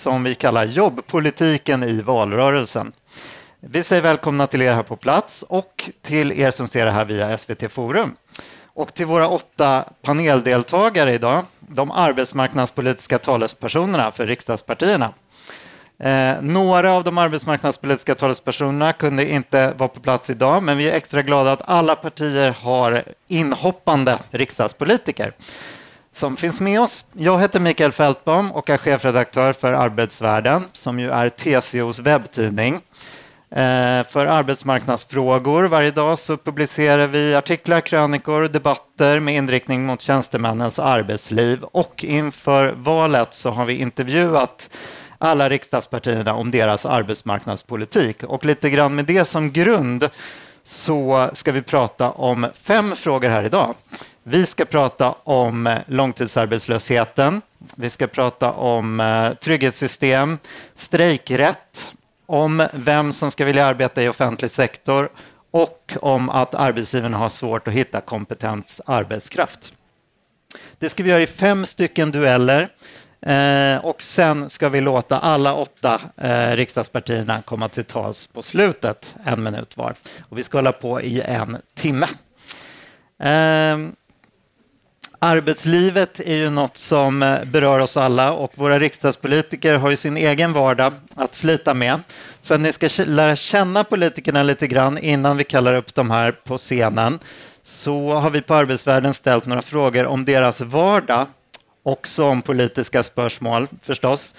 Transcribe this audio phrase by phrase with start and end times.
[0.00, 2.92] som vi kallar Jobbpolitiken i valrörelsen.
[3.60, 7.04] Vi säger välkomna till er här på plats och till er som ser det här
[7.04, 8.16] via SVT Forum.
[8.64, 15.12] Och till våra åtta paneldeltagare idag, de arbetsmarknadspolitiska talespersonerna för riksdagspartierna.
[15.98, 20.94] Eh, några av de arbetsmarknadspolitiska talespersonerna kunde inte vara på plats idag, men vi är
[20.94, 25.32] extra glada att alla partier har inhoppande riksdagspolitiker
[26.12, 27.04] som finns med oss.
[27.12, 32.74] Jag heter Mikael Fältbom och är chefredaktör för Arbetsvärlden, som ju är TCOs webbtidning.
[33.50, 40.78] Eh, för arbetsmarknadsfrågor varje dag så publicerar vi artiklar, krönikor, debatter med inriktning mot tjänstemännens
[40.78, 44.70] arbetsliv och inför valet så har vi intervjuat
[45.18, 48.22] alla riksdagspartierna om deras arbetsmarknadspolitik.
[48.22, 50.08] Och lite grann med det som grund
[50.70, 53.74] så ska vi prata om fem frågor här idag.
[54.22, 57.42] Vi ska prata om eh, långtidsarbetslösheten.
[57.74, 60.38] Vi ska prata om eh, trygghetssystem,
[60.74, 61.92] strejkrätt,
[62.26, 65.08] om vem som ska vilja arbeta i offentlig sektor
[65.50, 69.72] och om att arbetsgivarna har svårt att hitta kompetens arbetskraft.
[70.78, 72.68] Det ska vi göra i fem stycken dueller.
[73.22, 79.14] Eh, och sen ska vi låta alla åtta eh, riksdagspartierna komma till tals på slutet,
[79.24, 79.94] en minut var.
[80.28, 82.06] Och vi ska hålla på i en timme.
[83.22, 83.78] Eh,
[85.18, 90.16] arbetslivet är ju något som eh, berör oss alla och våra riksdagspolitiker har ju sin
[90.16, 92.00] egen vardag att slita med.
[92.42, 96.32] För att ni ska lära känna politikerna lite grann innan vi kallar upp dem här
[96.32, 97.18] på scenen
[97.62, 101.26] så har vi på Arbetsvärlden ställt några frågor om deras vardag
[101.82, 104.34] också om politiska spörsmål förstås.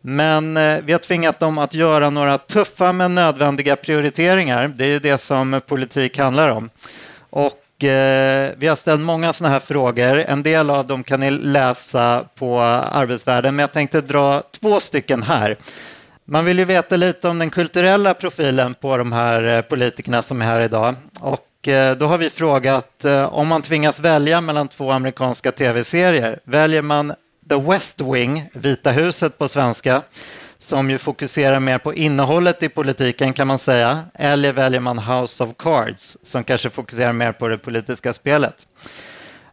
[0.00, 4.68] Men eh, vi har tvingat dem att göra några tuffa men nödvändiga prioriteringar.
[4.68, 6.70] Det är ju det som politik handlar om.
[7.30, 10.18] Och eh, vi har ställt många sådana här frågor.
[10.18, 15.22] En del av dem kan ni läsa på Arbetsvärlden, men jag tänkte dra två stycken
[15.22, 15.56] här.
[16.24, 20.42] Man vill ju veta lite om den kulturella profilen på de här eh, politikerna som
[20.42, 20.94] är här idag.
[21.20, 26.40] Och Eh, då har vi frågat eh, om man tvingas välja mellan två amerikanska tv-serier.
[26.44, 27.12] Väljer man
[27.48, 30.02] The West Wing, Vita huset på svenska,
[30.58, 35.44] som ju fokuserar mer på innehållet i politiken kan man säga, eller väljer man House
[35.44, 38.66] of Cards, som kanske fokuserar mer på det politiska spelet.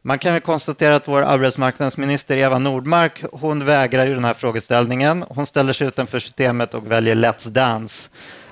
[0.02, 5.26] Man kan ju konstatera att vår arbetsmarknadsminister Eva Nordmark, hon vägrar ju den här frågeställningen.
[5.30, 8.10] Hon ställer sig utanför systemet och väljer Let's Dance.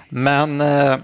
[0.09, 0.97] Men eh,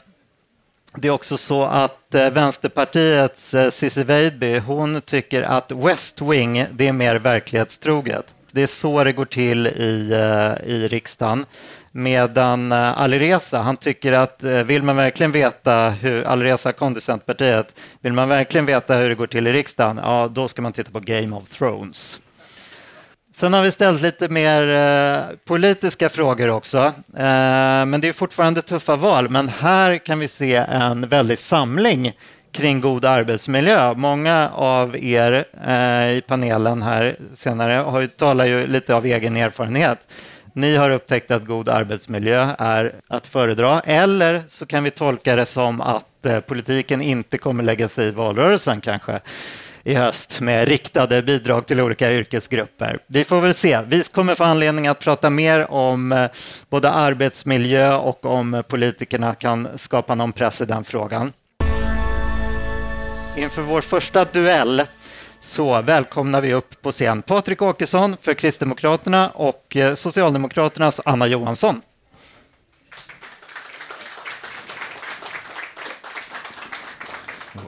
[0.97, 6.65] det är också så att eh, Vänsterpartiets eh, Cissi Weidby, hon tycker att West Wing,
[6.71, 8.35] det är mer verklighetstroget.
[8.51, 11.45] Det är så det går till i, eh, i riksdagen.
[11.91, 16.99] Medan Alireza, han tycker att vill man verkligen veta hur, Alireza Akhondi,
[18.01, 20.91] vill man verkligen veta hur det går till i riksdagen, ja då ska man titta
[20.91, 22.19] på Game of Thrones.
[23.37, 26.77] Sen har vi ställt lite mer eh, politiska frågor också.
[27.17, 29.29] Eh, men det är fortfarande tuffa val.
[29.29, 32.11] Men här kan vi se en väldig samling
[32.51, 33.93] kring god arbetsmiljö.
[33.93, 39.37] Många av er eh, i panelen här senare har ju, talar ju lite av egen
[39.37, 40.07] erfarenhet.
[40.53, 43.79] Ni har upptäckt att god arbetsmiljö är att föredra.
[43.79, 48.11] Eller så kan vi tolka det som att eh, politiken inte kommer lägga sig i
[48.11, 49.19] valrörelsen kanske
[49.85, 52.99] i höst med riktade bidrag till olika yrkesgrupper.
[53.07, 53.81] Vi får väl se.
[53.87, 56.29] Vi kommer få anledning att prata mer om eh,
[56.69, 61.33] både arbetsmiljö och om politikerna kan skapa någon press i den frågan.
[63.37, 64.83] Inför vår första duell
[65.39, 71.81] så välkomnar vi upp på scen Patrik Åkesson för Kristdemokraterna och eh, Socialdemokraternas Anna Johansson.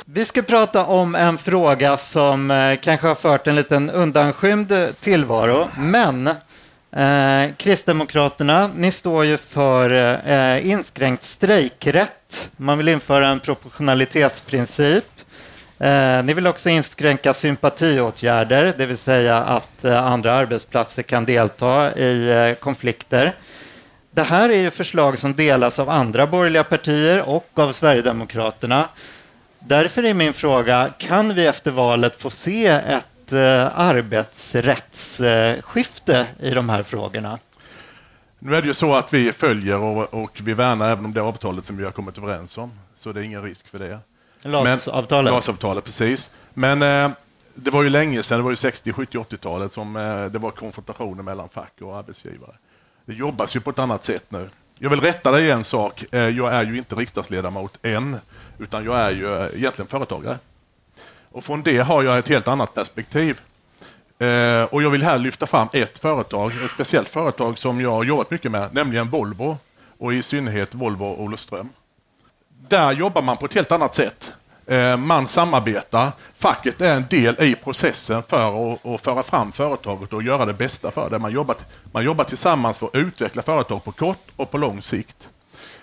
[0.09, 5.68] Vi ska prata om en fråga som eh, kanske har fört en liten undanskymd tillvaro,
[5.77, 6.27] men
[6.92, 9.89] eh, Kristdemokraterna, ni står ju för
[10.30, 12.50] eh, inskränkt strejkrätt.
[12.57, 15.06] Man vill införa en proportionalitetsprincip.
[15.80, 21.95] Eh, ni vill också inskränka sympatiåtgärder, det vill säga att eh, andra arbetsplatser kan delta
[21.95, 23.33] i eh, konflikter.
[24.12, 28.86] Det här är ju förslag som delas av andra borgerliga partier och av Sverigedemokraterna.
[29.59, 36.69] Därför är min fråga, kan vi efter valet få se ett eh, arbetsrättsskifte i de
[36.69, 37.39] här frågorna?
[38.39, 41.21] Nu är det ju så att vi följer och, och vi värnar även om det
[41.21, 42.71] avtalet som vi har kommit överens om.
[42.95, 44.00] Så det är ingen risk för det.
[44.42, 45.33] LAS-avtalet?
[45.33, 46.31] LAS-avtalet, precis.
[46.53, 47.10] Men eh,
[47.56, 50.51] det var ju länge sedan, det var ju 60, 70, 80-talet som eh, det var
[50.51, 52.56] konfrontationer mellan fack och arbetsgivare.
[53.06, 54.50] Det jobbas ju på ett annat sätt nu.
[54.80, 56.06] Jag vill rätta dig en sak.
[56.12, 58.18] Eh, jag är ju inte riksdagsledamot än,
[58.59, 60.38] utan jag är ju eh, egentligen företagare.
[61.31, 63.42] Och från det har jag ett helt annat perspektiv.
[64.19, 68.04] Eh, och jag vill här lyfta fram ett företag, ett speciellt företag som jag har
[68.04, 69.57] jobbat mycket med, nämligen Volvo
[69.98, 71.69] och i synnerhet Volvo Olofström.
[72.68, 74.33] Där jobbar man på ett helt annat sätt.
[74.65, 76.12] Eh, man samarbetar.
[76.36, 80.53] Facket är en del i processen för att, att föra fram företaget och göra det
[80.53, 81.19] bästa för det.
[81.19, 81.56] Man jobbar,
[81.92, 85.30] man jobbar tillsammans för att utveckla företag på kort och på lång sikt.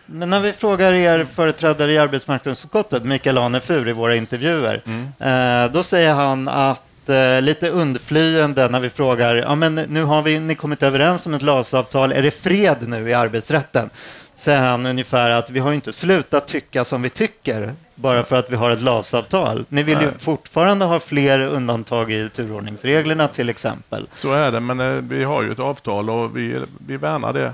[0.06, 5.72] Men när vi frågar er företrädare i arbetsmarknadsutskottet, Mikael Anefur, i våra intervjuer, mm.
[5.72, 10.40] då säger han att eh, lite undflyende när vi frågar, ja men nu har vi,
[10.40, 13.90] ni kommit överens om ett LAS-avtal, är det fred nu i arbetsrätten?
[14.34, 18.50] Säger han ungefär att vi har inte slutat tycka som vi tycker bara för att
[18.50, 19.64] vi har ett LAS-avtal.
[19.68, 20.06] Ni vill Nej.
[20.06, 24.06] ju fortfarande ha fler undantag i turordningsreglerna till exempel.
[24.12, 27.52] Så är det, men eh, vi har ju ett avtal och vi, vi värnar det.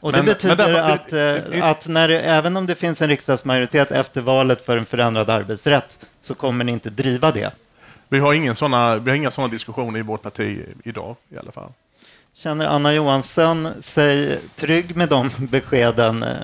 [0.00, 3.08] Och det men, betyder men att, eh, att när det, även om det finns en
[3.08, 7.50] riksdagsmajoritet efter valet för en förändrad arbetsrätt så kommer ni inte driva det?
[8.08, 11.52] Vi har, ingen såna, vi har inga sådana diskussioner i vårt parti idag i alla
[11.52, 11.72] fall.
[12.34, 16.36] Känner Anna Johansson sig trygg med de beskeden, eh,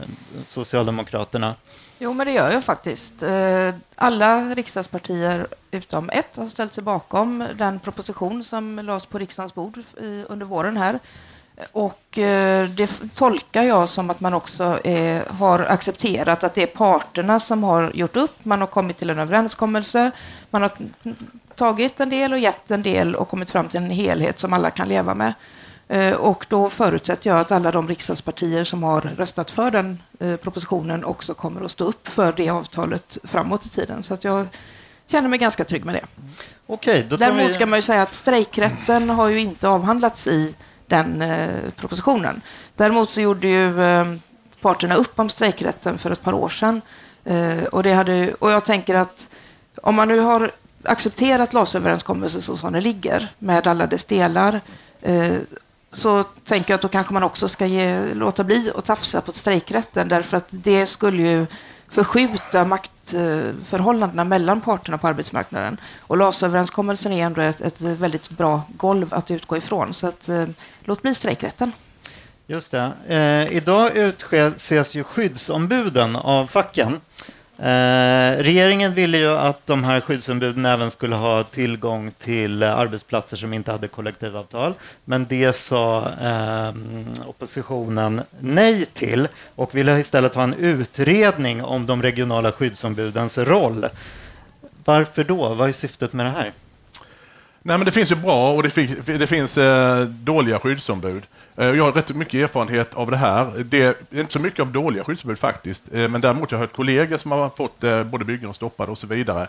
[0.47, 1.55] Socialdemokraterna?
[1.99, 3.23] Jo, men det gör jag faktiskt.
[3.23, 9.55] Eh, alla riksdagspartier utom ett har ställt sig bakom den proposition som lades på riksdagens
[9.55, 9.83] bord
[10.27, 10.99] under våren här.
[11.73, 16.67] Och eh, det tolkar jag som att man också är, har accepterat att det är
[16.67, 18.45] parterna som har gjort upp.
[18.45, 20.11] Man har kommit till en överenskommelse.
[20.51, 20.71] Man har
[21.55, 24.71] tagit en del och gett en del och kommit fram till en helhet som alla
[24.71, 25.33] kan leva med.
[25.89, 30.37] Eh, och då förutsätter jag att alla de riksdagspartier som har röstat för den eh,
[30.37, 34.03] propositionen också kommer att stå upp för det avtalet framåt i tiden.
[34.03, 34.47] Så att jag
[35.07, 36.05] känner mig ganska trygg med det.
[36.67, 37.53] Okej, då Däremot vi...
[37.53, 40.55] ska man ju säga att strejkrätten har ju inte avhandlats i
[40.87, 42.41] den eh, propositionen.
[42.77, 44.07] Däremot så gjorde ju eh,
[44.61, 46.81] parterna upp om strejkrätten för ett par år sedan.
[47.25, 49.31] Eh, och, det hade, och jag tänker att
[49.83, 50.51] om man nu har
[50.83, 54.61] accepterat LAS-överenskommelsen så som den ligger med alla dess delar
[55.93, 59.33] så tänker jag att då kanske man också ska ge, låta bli att tafsa på
[59.33, 61.47] strejkrätten därför att det skulle ju
[61.89, 65.77] förskjuta maktförhållandena mellan parterna på arbetsmarknaden.
[66.01, 69.95] Och LAS-överenskommelsen är ändå ett, ett, väldigt bra golv att utgå ifrån.
[69.95, 70.45] Så att, eh,
[70.85, 71.73] låt bli strejkrätten.
[72.47, 72.93] Just det.
[73.09, 77.01] Eh, idag utses ju skyddsombuden av facken.
[77.59, 83.37] Eh, regeringen ville ju att de här skyddsombuden även skulle ha tillgång till eh, arbetsplatser
[83.37, 84.75] som inte hade kollektivavtal.
[85.05, 86.75] Men det sa eh,
[87.27, 93.87] oppositionen nej till och ville istället ha en utredning om de regionala skyddsombudens roll.
[94.85, 95.55] Varför då?
[95.55, 96.53] Vad är syftet med det här?
[97.67, 101.23] Nej, men det finns ju bra och det, finns, det finns eh, dåliga skyddsombud.
[101.57, 103.53] Eh, jag har rätt mycket erfarenhet av det här.
[103.65, 106.77] Det är inte så mycket av dåliga skyddsombud faktiskt, eh, men däremot har jag hört
[106.77, 109.49] kollegor som har fått eh, både byggen stoppade och så vidare.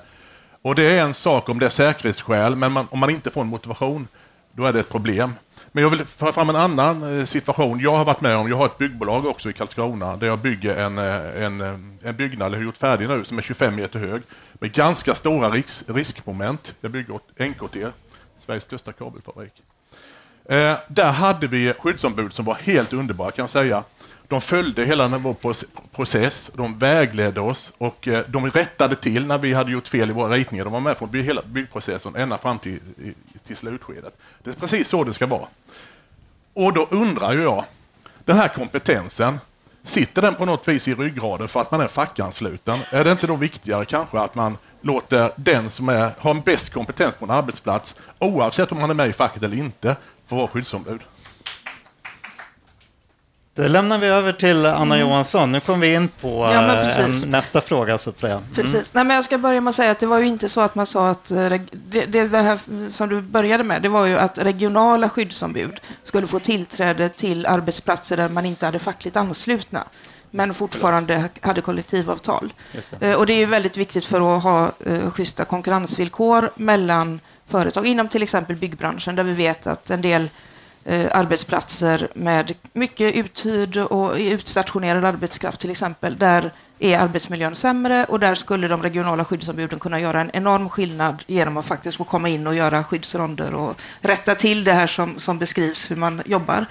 [0.61, 3.41] Och det är en sak om det är säkerhetsskäl, men man, om man inte får
[3.41, 4.07] en motivation,
[4.51, 5.33] då är det ett problem.
[5.71, 7.79] Men jag vill föra fram en annan eh, situation.
[7.79, 10.75] Jag har varit med om, jag har ett byggbolag också i Karlskrona, där jag bygger
[10.75, 13.99] en, eh, en, eh, en byggnad, eller har gjort färdig nu, som är 25 meter
[13.99, 14.21] hög,
[14.53, 16.73] med ganska stora risk, riskmoment.
[16.81, 17.77] Jag bygger åt NKT,
[18.47, 19.53] Sveriges största kabelfabrik.
[20.45, 23.83] Eh, där hade vi skyddsombud som var helt underbara kan jag säga.
[24.27, 25.35] De följde hela vår
[25.95, 30.13] process, de vägledde oss och eh, de rättade till när vi hade gjort fel i
[30.13, 30.63] våra ritningar.
[30.63, 32.79] De var med från hela byggprocessen ända fram till,
[33.47, 34.17] till slutskedet.
[34.43, 35.47] Det är precis så det ska vara.
[36.53, 37.65] Och då undrar jag,
[38.25, 39.39] den här kompetensen,
[39.83, 42.79] sitter den på något vis i ryggraden för att man är fackansluten?
[42.91, 47.15] Är det inte då viktigare kanske att man låter den som är, har bäst kompetens
[47.19, 49.95] på en arbetsplats, oavsett om man är med i facket eller inte,
[50.27, 51.01] få vara skyddsombud.
[53.57, 54.99] Det lämnar vi över till Anna mm.
[54.99, 55.51] Johansson.
[55.51, 58.33] Nu kommer vi in på ja, eh, en, nästa fråga, så att säga.
[58.33, 58.53] Mm.
[58.55, 58.93] Precis.
[58.93, 60.75] Nej, men jag ska börja med att säga att det var ju inte så att
[60.75, 64.17] man sa att eh, det, det, det här som du började med, det var ju
[64.17, 69.83] att regionala skyddsombud skulle få tillträde till arbetsplatser där man inte hade fackligt anslutna
[70.37, 72.53] men fortfarande hade kollektivavtal.
[72.99, 73.07] Det.
[73.07, 74.71] Eh, och det är väldigt viktigt för att ha
[75.11, 80.29] schyssta konkurrensvillkor mellan företag inom till exempel byggbranschen där vi vet att en del
[80.85, 88.19] eh, arbetsplatser med mycket uthyrd och utstationerad arbetskraft till exempel, där är arbetsmiljön sämre och
[88.19, 92.29] där skulle de regionala skyddsombuden kunna göra en enorm skillnad genom att faktiskt få komma
[92.29, 96.65] in och göra skyddsronder och rätta till det här som, som beskrivs hur man jobbar.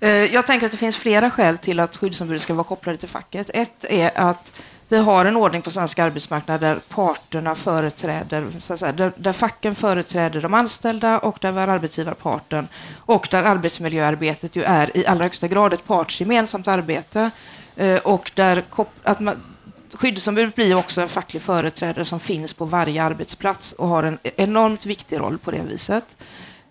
[0.00, 3.08] Eh, jag tänker att det finns flera skäl till att skyddsombud ska vara kopplade till
[3.08, 3.50] facket.
[3.54, 8.80] Ett är att vi har en ordning på svensk arbetsmarknad där parterna företräder, så att
[8.80, 14.56] säga, där, där facken företräder de anställda och där vi har arbetsgivarparten och där arbetsmiljöarbetet
[14.56, 17.30] ju är i allra högsta grad ett partsgemensamt arbete
[17.76, 18.62] eh, och där
[19.02, 19.36] att man,
[19.92, 24.86] Skyddsombudet blir också en facklig företrädare som finns på varje arbetsplats och har en enormt
[24.86, 26.04] viktig roll på det viset.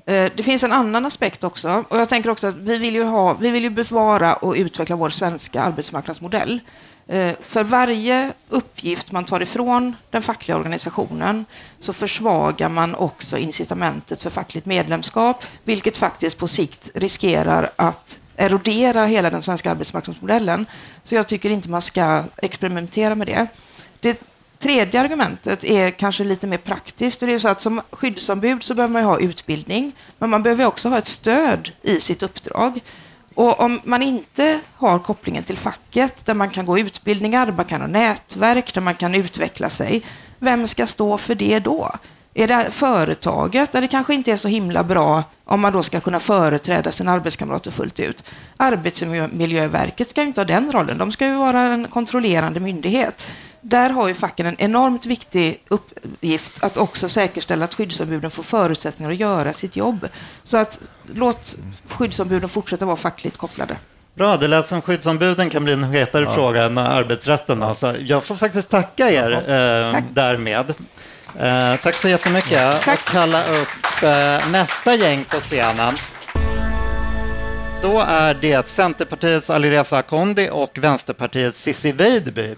[0.08, 1.84] Eh, det finns en annan aspekt också.
[1.88, 4.96] Och jag tänker också att vi vill ju, ha, vi vill ju bevara och utveckla
[4.96, 6.60] vår svenska arbetsmarknadsmodell.
[7.08, 11.46] Eh, för varje uppgift man tar ifrån den fackliga organisationen
[11.80, 19.06] så försvagar man också incitamentet för fackligt medlemskap, vilket faktiskt på sikt riskerar att erodera
[19.06, 20.66] hela den svenska arbetsmarknadsmodellen.
[21.04, 23.48] Så jag tycker inte man ska experimentera med det.
[24.00, 24.22] Det
[24.60, 27.22] tredje argumentet är kanske lite mer praktiskt.
[27.22, 30.44] Och det är så att som skyddsombud så behöver man ju ha utbildning, men man
[30.44, 32.80] behöver också ha ett stöd i sitt uppdrag.
[33.36, 37.66] Och om man inte har kopplingen till facket, där man kan gå utbildningar, där man
[37.66, 40.02] kan ha nätverk, där man kan utveckla sig,
[40.40, 41.92] vem ska stå för det då?
[42.34, 46.00] Är det företaget, där det kanske inte är så himla bra om man då ska
[46.00, 48.24] kunna företräda sina arbetskamrater fullt ut?
[48.58, 53.28] Arbetsmiljöverket ska ju inte ha den rollen, de ska ju vara en kontrollerande myndighet.
[53.62, 59.12] Där har ju facken en enormt viktig uppgift att också säkerställa att skyddsombuden får förutsättningar
[59.12, 60.08] att göra sitt jobb.
[60.44, 60.80] Så att
[61.14, 61.56] låt
[61.88, 63.78] skyddsombuden fortsätta vara fackligt kopplade.
[64.16, 67.64] Bra, det lät som skyddsombuden kan bli en hetare fråga än arbetsrätten.
[67.64, 70.04] Alltså, jag får faktiskt tacka er eh, Tack.
[70.14, 70.74] därmed.
[71.40, 72.82] Eh, tack så jättemycket.
[72.82, 73.00] Tack.
[73.00, 75.94] Och kalla upp eh, nästa gäng på scenen.
[77.82, 82.56] Då är det Centerpartiets Alireza Akhondi och Vänsterpartiets Cissi Weidby.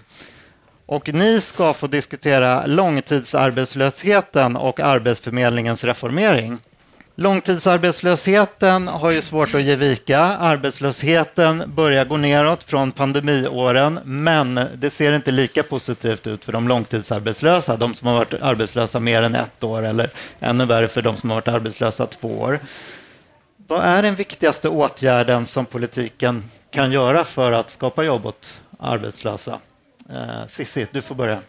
[0.90, 6.58] Och ni ska få diskutera långtidsarbetslösheten och Arbetsförmedlingens reformering.
[7.14, 10.20] Långtidsarbetslösheten har ju svårt att ge vika.
[10.20, 16.68] Arbetslösheten börjar gå neråt från pandemiåren, men det ser inte lika positivt ut för de
[16.68, 21.16] långtidsarbetslösa, de som har varit arbetslösa mer än ett år eller ännu värre för de
[21.16, 22.58] som har varit arbetslösa två år.
[23.66, 29.58] Vad är den viktigaste åtgärden som politiken kan göra för att skapa jobb åt arbetslösa?
[30.10, 31.40] Eh, Cissi, du får börja.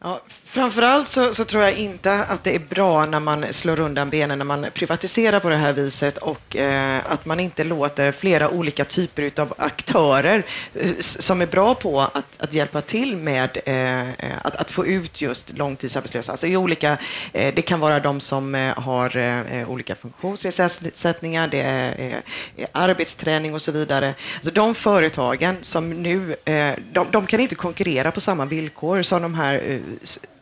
[0.00, 0.20] Ja,
[0.54, 4.38] framförallt så, så tror jag inte att det är bra när man slår undan benen
[4.38, 8.84] när man privatiserar på det här viset och eh, att man inte låter flera olika
[8.84, 10.42] typer av aktörer
[10.74, 14.86] eh, som är bra på att, att hjälpa till med eh, eh, att, att få
[14.86, 16.32] ut just långtidsarbetslösa.
[16.32, 16.98] Alltså i olika,
[17.32, 22.22] eh, det kan vara de som eh, har eh, eh, olika funktionsnedsättningar, det är,
[22.56, 24.14] eh, arbetsträning och så vidare.
[24.34, 29.22] Alltså de företagen som nu, eh, de, de kan inte konkurrera på samma villkor som
[29.22, 29.80] de här eh,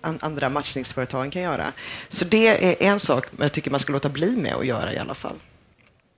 [0.02, 1.72] andra matchningsföretagen kan göra.
[2.08, 4.98] Så det är en sak jag tycker man ska låta bli med att göra i
[4.98, 5.36] alla fall.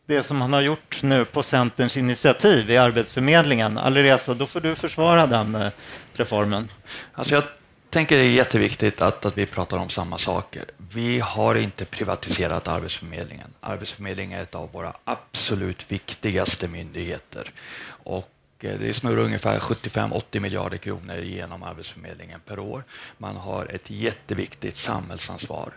[0.07, 3.79] Det som han har gjort nu på Centerns initiativ i Arbetsförmedlingen.
[3.79, 5.71] Alireza, då får du försvara den eh,
[6.13, 6.69] reformen.
[7.13, 7.45] Alltså jag
[7.91, 10.65] tänker det är jätteviktigt att, att vi pratar om samma saker.
[10.77, 13.49] Vi har inte privatiserat Arbetsförmedlingen.
[13.61, 17.51] Arbetsförmedlingen är ett av våra absolut viktigaste myndigheter.
[17.87, 18.34] Och
[18.65, 22.85] Eh, det snurrar ungefär 75-80 miljarder kronor genom Arbetsförmedlingen per år.
[23.19, 25.73] Man har ett jätteviktigt samhällsansvar.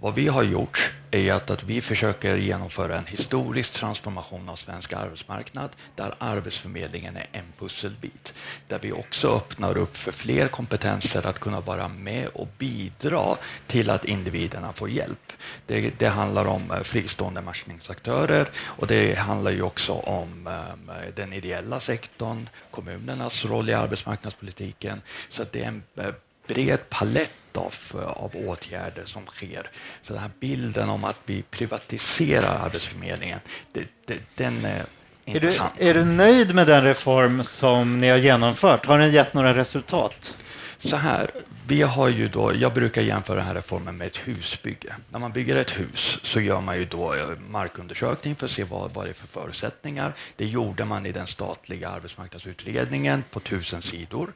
[0.00, 4.92] Vad vi har gjort är att, att vi försöker genomföra en historisk transformation av svensk
[4.92, 8.34] arbetsmarknad där Arbetsförmedlingen är en pusselbit.
[8.68, 13.90] Där vi också öppnar upp för fler kompetenser att kunna vara med och bidra till
[13.90, 15.32] att individerna får hjälp.
[15.66, 21.32] Det, det handlar om eh, fristående matchningsaktörer och det handlar ju också om eh, den
[21.32, 22.29] ideella sektorn,
[22.70, 25.02] kommunernas roll i arbetsmarknadspolitiken.
[25.28, 26.14] Så det är en eh,
[26.46, 27.74] bred palett av,
[28.16, 29.70] av åtgärder som sker.
[30.02, 33.40] Så den här bilden om att vi privatiserar Arbetsförmedlingen,
[33.72, 34.84] det, det, den är
[35.24, 38.86] Är inte du, är du nöjd med den reform som ni har genomfört?
[38.86, 40.36] Har den gett några resultat?
[40.78, 41.30] Så här,
[41.70, 44.94] vi har ju då, jag brukar jämföra den här reformen med ett husbygge.
[45.10, 48.64] När man bygger ett hus så gör man ju då eh, markundersökning för att se
[48.64, 50.12] vad, vad det är för förutsättningar.
[50.36, 54.32] Det gjorde man i den statliga arbetsmarknadsutredningen på tusen sidor.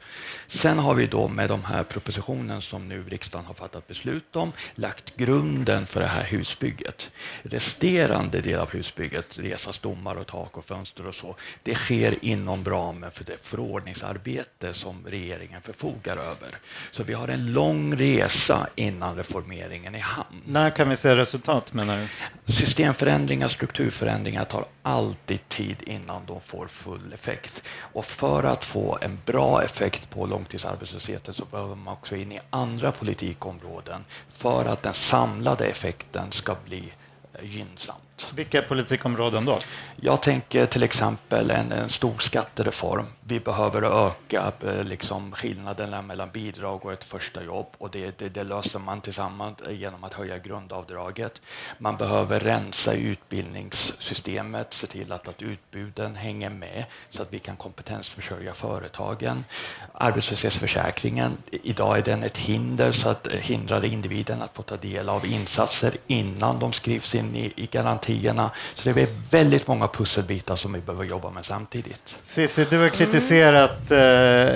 [0.47, 4.51] Sen har vi då med de här propositionen som nu riksdagen har fattat beslut om
[4.75, 7.11] lagt grunden för det här husbygget.
[7.43, 12.65] Resterande del av husbygget, resa stommar och tak och fönster och så, det sker inom
[12.65, 16.57] ramen för det förordningsarbete som regeringen förfogar över.
[16.91, 20.41] Så vi har en lång resa innan reformeringen är i hamn.
[20.45, 21.97] När kan vi se resultat menar
[22.45, 22.53] du?
[22.53, 27.63] Systemförändringar, strukturförändringar tar alltid tid innan de får full effekt.
[27.79, 32.39] Och för att få en bra effekt på långtidsarbetslösheten så behöver man också in i
[32.49, 36.93] andra politikområden för att den samlade effekten ska bli
[37.33, 37.95] eh, gynnsam.
[38.35, 39.59] Vilka politikområden då?
[39.95, 43.05] Jag tänker till exempel en, en stor skattereform.
[43.27, 48.29] Vi behöver öka eh, liksom, skillnaderna mellan bidrag och ett första jobb och det, det,
[48.29, 51.41] det, löser man tillsammans eh, genom att höja grundavdraget.
[51.77, 57.39] Man behöver rensa i utbildningssystemet, se till att, att utbuden hänger med så att vi
[57.39, 59.45] kan kompetensförsörja företagen.
[59.93, 65.09] Arbetslöshetsförsäkringen, idag är den ett hinder så att eh, hindrar individen att få ta del
[65.09, 68.51] av insatser innan de skrivs in i, i garantierna.
[68.75, 72.19] Så det är väldigt många pusselbitar som vi behöver jobba med samtidigt.
[72.23, 73.97] Cissi, du har kritiserat eh,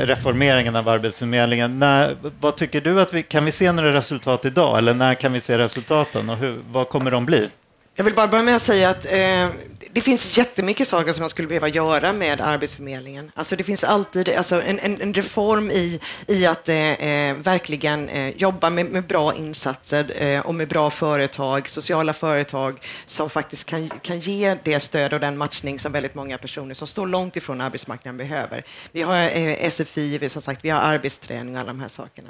[0.06, 1.80] reformeringen av Arbetsförmedlingen.
[1.80, 5.34] När, vad tycker du att vi, kan vi se några resultat idag eller när kan
[5.34, 7.50] vi se resultaten och hur, vad kommer de bli?
[7.96, 9.48] Jag vill bara börja med att säga att eh,
[9.94, 13.32] det finns jättemycket saker som man skulle behöva göra med Arbetsförmedlingen.
[13.36, 18.10] Alltså det finns alltid alltså en, en, en reform i, i att eh, eh, verkligen
[18.10, 23.66] eh, jobba med, med, bra insatser eh, och med bra företag, sociala företag som faktiskt
[23.66, 27.36] kan, kan ge det stöd och den matchning som väldigt många personer som står långt
[27.36, 28.66] ifrån arbetsmarknaden behöver.
[28.92, 32.30] Vi har eh, SFI, vi, som sagt, vi har arbetsträning och alla de här sakerna.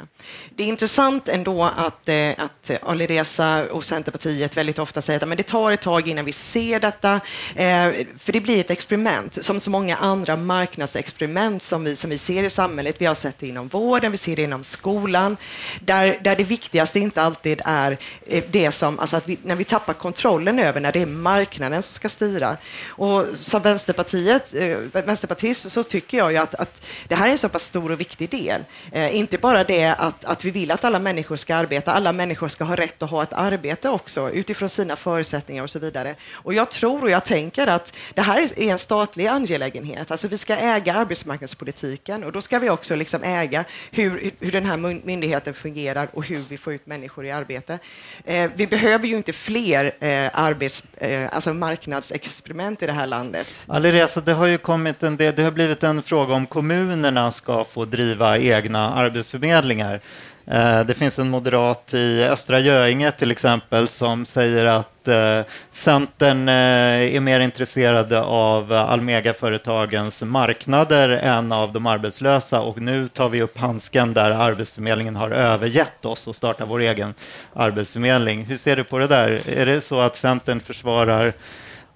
[0.55, 5.37] Det är intressant ändå att, eh, att Alireza och Centerpartiet väldigt ofta säger att men
[5.37, 7.19] det tar ett tag innan vi ser detta.
[7.55, 12.17] Eh, för det blir ett experiment, som så många andra marknadsexperiment som vi, som vi
[12.17, 12.95] ser i samhället.
[12.97, 15.37] Vi har sett det inom vården, vi ser det inom skolan,
[15.79, 19.63] där, där det viktigaste inte alltid är eh, det som, alltså att vi, när vi
[19.63, 22.57] tappar kontrollen över när det är marknaden som ska styra.
[22.89, 27.37] Och som Vänsterpartiet, eh, vänsterpartist så tycker jag ju att, att det här är en
[27.37, 28.63] så pass stor och viktig del.
[28.91, 32.47] Eh, inte bara det att, att vi vill att alla människor ska arbeta, alla människor
[32.47, 36.15] ska ha rätt att ha ett arbete också utifrån sina förutsättningar och så vidare.
[36.33, 40.12] Och jag tror och jag tänker tänker att det här är en statlig angelägenhet.
[40.12, 44.65] Alltså vi ska äga arbetsmarknadspolitiken och då ska vi också liksom äga hur, hur den
[44.65, 47.79] här myndigheten fungerar och hur vi får ut människor i arbete.
[48.25, 53.65] Eh, vi behöver ju inte fler eh, arbets, eh, alltså marknadsexperiment i det här landet.
[53.67, 57.65] Alireza, det har ju kommit en del, det har blivit en fråga om kommunerna ska
[57.65, 60.01] få driva egna arbetsförmedlingar.
[60.51, 66.49] Eh, det finns en moderat i Östra Göinge till exempel som säger att eh, Centern
[66.49, 73.41] eh, är mer intresserade av Almega-företagens marknader än av de arbetslösa och nu tar vi
[73.41, 77.13] upp handsken där Arbetsförmedlingen har övergett oss och startar vår egen
[77.53, 78.45] arbetsförmedling.
[78.45, 79.41] Hur ser du på det där?
[79.49, 81.33] Är det så att Centern försvarar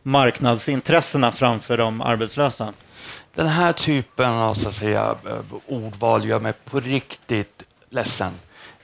[0.03, 2.73] marknadsintressena framför de arbetslösa?
[3.35, 5.15] Den här typen av så att säga,
[5.67, 7.63] ordval gör mig på riktigt
[7.93, 8.33] ledsen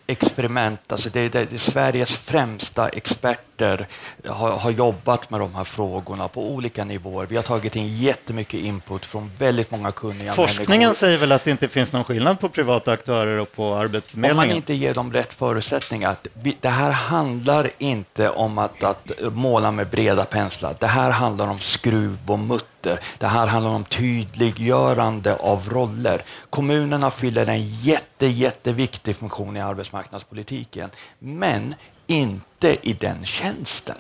[0.08, 0.92] experiment.
[0.92, 3.88] Alltså det, det, det Sveriges främsta expert experter
[4.30, 7.26] har, har, jobbat med de här frågorna på olika nivåer.
[7.26, 10.94] Vi har tagit in jättemycket input från väldigt många kunniga Forskningen människor.
[10.94, 14.40] säger väl att det inte finns någon skillnad på privata aktörer och på Arbetsförmedlingen?
[14.40, 16.16] Om man inte ger dem rätt förutsättningar.
[16.62, 20.76] Det här handlar inte om att, att måla med breda penslar.
[20.80, 23.00] Det här handlar om skruv och mutter.
[23.18, 26.22] Det här handlar om tydliggörande av roller.
[26.50, 31.76] Kommunerna fyller en jätte, jätteviktig funktion i arbetsmarknadspolitiken, men
[32.10, 33.98] inte i den tjänsten.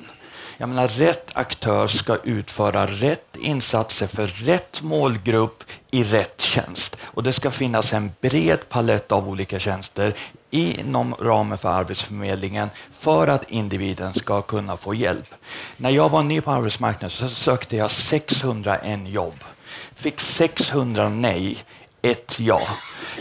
[0.57, 6.97] Jag menar, rätt aktör ska utföra rätt insatser för rätt målgrupp i rätt tjänst.
[7.03, 10.13] Och det ska finnas en bred palett av olika tjänster
[10.49, 15.35] inom ramen för Arbetsförmedlingen för att individen ska kunna få hjälp.
[15.77, 19.43] När jag var ny på arbetsmarknaden så sökte jag 601 jobb.
[19.95, 21.57] Fick 600 nej,
[22.01, 22.61] ett ja.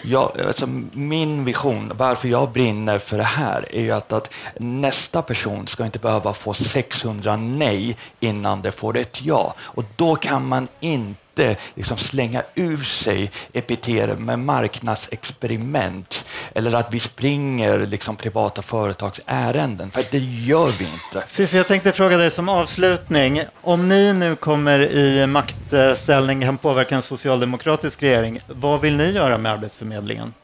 [0.03, 5.23] Jag, alltså min vision, varför jag brinner för det här, är ju att, att nästa
[5.23, 9.55] person ska inte behöva få 600 nej innan det får ett ja.
[9.61, 16.25] Och då kan man inte inte liksom slänga ur sig epiteter med marknadsexperiment
[16.55, 21.27] eller att vi springer liksom privata företags ärenden, för det gör vi inte.
[21.27, 23.43] Cissi, jag tänkte fråga dig som avslutning.
[23.61, 29.39] Om ni nu kommer i maktställning, kan påverka en socialdemokratisk regering, vad vill ni göra
[29.39, 30.35] med Arbetsförmedlingen?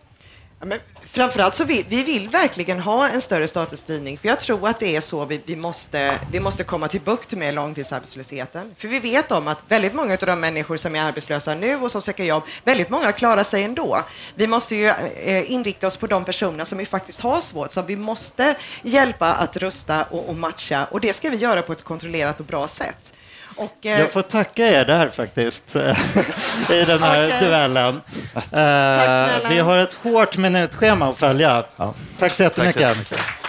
[0.61, 0.79] Ja, men
[1.15, 4.81] framförallt så vill vi vill verkligen ha en större statlig styrning, för jag tror att
[4.81, 8.75] det är så vi, vi, måste, vi måste komma till bukt med långtidsarbetslösheten.
[8.79, 11.91] För vi vet om att väldigt många av de människor som är arbetslösa nu och
[11.91, 14.01] som söker jobb, väldigt många klarar sig ändå.
[14.35, 17.87] Vi måste ju eh, inrikta oss på de personer som vi faktiskt har svårt, som
[17.87, 21.85] vi måste hjälpa att rusta och, och matcha, och det ska vi göra på ett
[21.85, 23.13] kontrollerat och bra sätt.
[23.57, 24.01] Och, eh...
[24.01, 25.77] Jag får tacka er där faktiskt,
[26.71, 27.41] i den här okay.
[27.41, 28.01] duellen.
[28.35, 31.65] Eh, vi har ett hårt minutschema att följa.
[31.77, 31.95] Ja.
[32.19, 32.97] Tack så jättemycket.
[32.97, 33.45] Tack så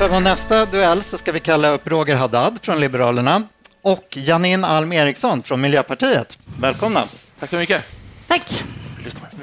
[0.00, 3.42] För vår nästa duell så ska vi kalla upp Roger Haddad från Liberalerna
[3.82, 6.38] och Janine Alm Eriksson från Miljöpartiet.
[6.60, 7.04] Välkomna.
[7.40, 7.84] Tack så mycket.
[8.28, 8.62] Tack.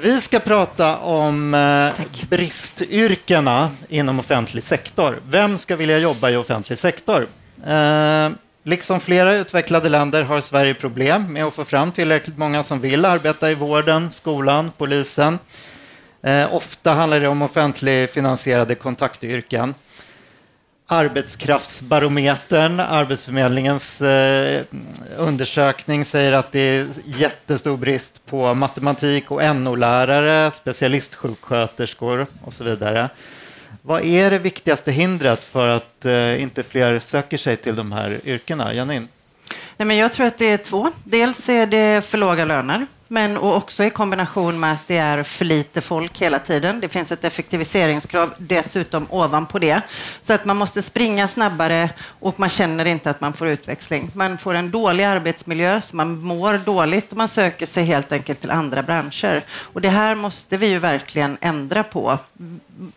[0.00, 5.18] Vi ska prata om eh, bristyrkena inom offentlig sektor.
[5.28, 7.26] Vem ska vilja jobba i offentlig sektor?
[7.66, 8.30] Eh,
[8.62, 13.04] liksom flera utvecklade länder har Sverige problem med att få fram tillräckligt många som vill
[13.04, 15.38] arbeta i vården, skolan, polisen.
[16.22, 19.74] Eh, ofta handlar det om offentligfinansierade kontaktyrken.
[20.90, 24.64] Arbetskraftsbarometern, Arbetsförmedlingens eh,
[25.18, 33.08] undersökning säger att det är jättestor brist på matematik och NO-lärare, specialistsjuksköterskor och så vidare.
[33.82, 38.20] Vad är det viktigaste hindret för att eh, inte fler söker sig till de här
[38.24, 38.74] yrkena?
[38.74, 39.08] Janine?
[39.76, 40.92] Nej, men jag tror att det är två.
[41.04, 45.22] Dels är det för låga löner men och också i kombination med att det är
[45.22, 46.80] för lite folk hela tiden.
[46.80, 49.80] Det finns ett effektiviseringskrav dessutom ovanpå det.
[50.20, 51.90] Så att man måste springa snabbare
[52.20, 54.10] och man känner inte att man får utväxling.
[54.14, 58.40] Man får en dålig arbetsmiljö, så man mår dåligt och man söker sig helt enkelt
[58.40, 59.42] till andra branscher.
[59.50, 62.18] Och det här måste vi ju verkligen ändra på.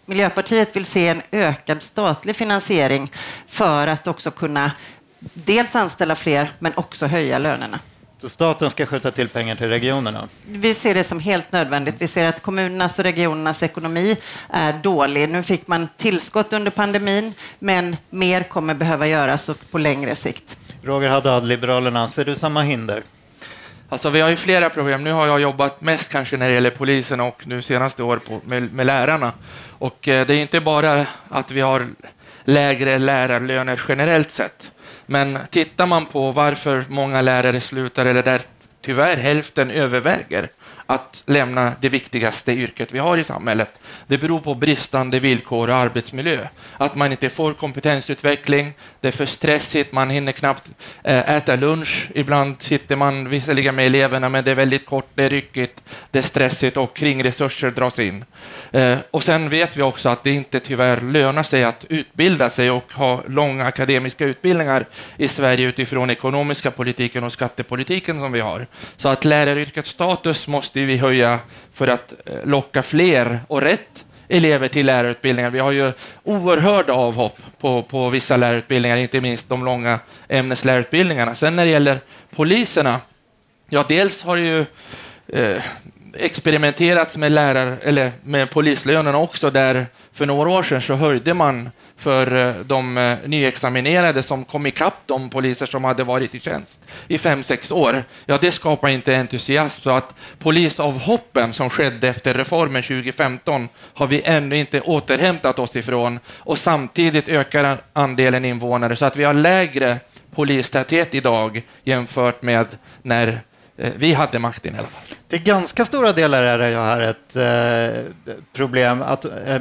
[0.06, 3.12] Miljöpartiet vill se en ökad statlig finansiering
[3.48, 4.72] för att också kunna
[5.20, 7.80] dels anställa fler men också höja lönerna.
[8.22, 10.28] Så staten ska skjuta till pengar till regionerna?
[10.46, 11.96] Vi ser det som helt nödvändigt.
[11.98, 14.18] Vi ser att kommunernas och regionernas ekonomi
[14.50, 15.30] är dålig.
[15.30, 20.58] Nu fick man tillskott under pandemin, men mer kommer behöva göras på längre sikt.
[20.84, 23.04] Roger Haddad, Liberalerna, ser du samma hinder?
[23.90, 25.04] Alltså, vi har ju flera problem.
[25.04, 28.42] Nu har jag jobbat mest kanske när det gäller polisen och nu senaste år på,
[28.46, 29.32] med, med lärarna.
[29.70, 31.88] Och eh, det är inte bara att vi har
[32.44, 34.72] lägre lärarlöner generellt sett.
[35.12, 38.42] Men tittar man på varför många lärare slutar, eller där
[38.82, 40.48] tyvärr hälften överväger
[40.94, 43.70] att lämna det viktigaste yrket vi har i samhället.
[44.08, 46.48] Det beror på bristande villkor och arbetsmiljö.
[46.78, 50.70] Att man inte får kompetensutveckling, det är för stressigt, man hinner knappt
[51.04, 52.08] eh, äta lunch.
[52.16, 56.20] Ibland sitter man visserligen med eleverna, men det är väldigt kort, det är ryckigt, det
[56.20, 58.26] är stressigt och kringresurser dras in.
[58.72, 62.72] Eh, och sen vet vi också att det inte tyvärr lönar sig att utbilda sig
[62.72, 64.86] och ha långa akademiska utbildningar
[65.18, 68.68] i Sverige utifrån ekonomiska politiken och skattepolitiken som vi har.
[68.98, 71.40] Så att läraryrkets status måste vi höja
[71.74, 75.50] för att eh, locka fler och rätt elever till lärarutbildningar.
[75.50, 75.92] Vi har ju
[76.24, 81.36] oerhörda avhopp på, på vissa lärarutbildningar, inte minst de långa ämneslärarutbildningarna.
[81.36, 82.00] Sen när det gäller
[82.36, 83.00] poliserna,
[83.70, 84.66] ja dels har det ju
[85.28, 85.62] eh,
[86.14, 91.70] experimenterats med, lärar, eller med polislönerna också, där för några år sedan så höjde man
[92.02, 96.80] för eh, de eh, nyexaminerade som kom ikapp de poliser som hade varit i tjänst
[97.08, 98.04] i fem, sex år.
[98.26, 99.82] Ja, det skapar inte entusiasm.
[99.84, 106.20] Så att polisavhoppen som skedde efter reformen 2015 har vi ännu inte återhämtat oss ifrån
[106.28, 109.98] och samtidigt ökar andelen invånare så att vi har lägre
[110.36, 112.68] polistäthet idag jämfört med
[113.02, 113.40] när
[113.78, 115.18] Eh, vi hade makten i alla fall.
[115.28, 118.04] Till ganska stora delar är det här ett eh,
[118.54, 119.60] problem att, eh,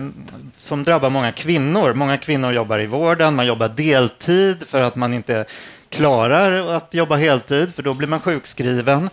[0.59, 1.95] som drabbar många kvinnor.
[1.95, 5.45] Många kvinnor jobbar i vården, man jobbar deltid för att man inte
[5.89, 9.11] klarar att jobba heltid, för då blir man sjukskriven.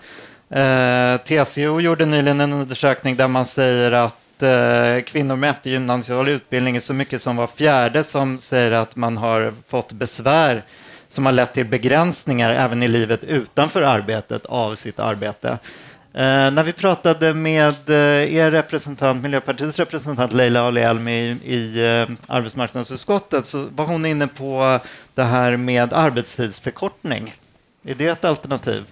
[0.50, 6.76] Eh, TCO gjorde nyligen en undersökning där man säger att eh, kvinnor med eftergymnasial utbildning
[6.76, 10.64] är så mycket som var fjärde som säger att man har fått besvär
[11.10, 15.58] som har lett till begränsningar även i livet utanför arbetet av sitt arbete.
[16.18, 21.86] Eh, när vi pratade med eh, er representant, Miljöpartiets representant Leila Ali Elmi i, i
[21.86, 24.80] eh, arbetsmarknadsutskottet så var hon inne på
[25.16, 27.34] det här med arbetstidsförkortning.
[27.86, 28.86] Är det ett alternativ?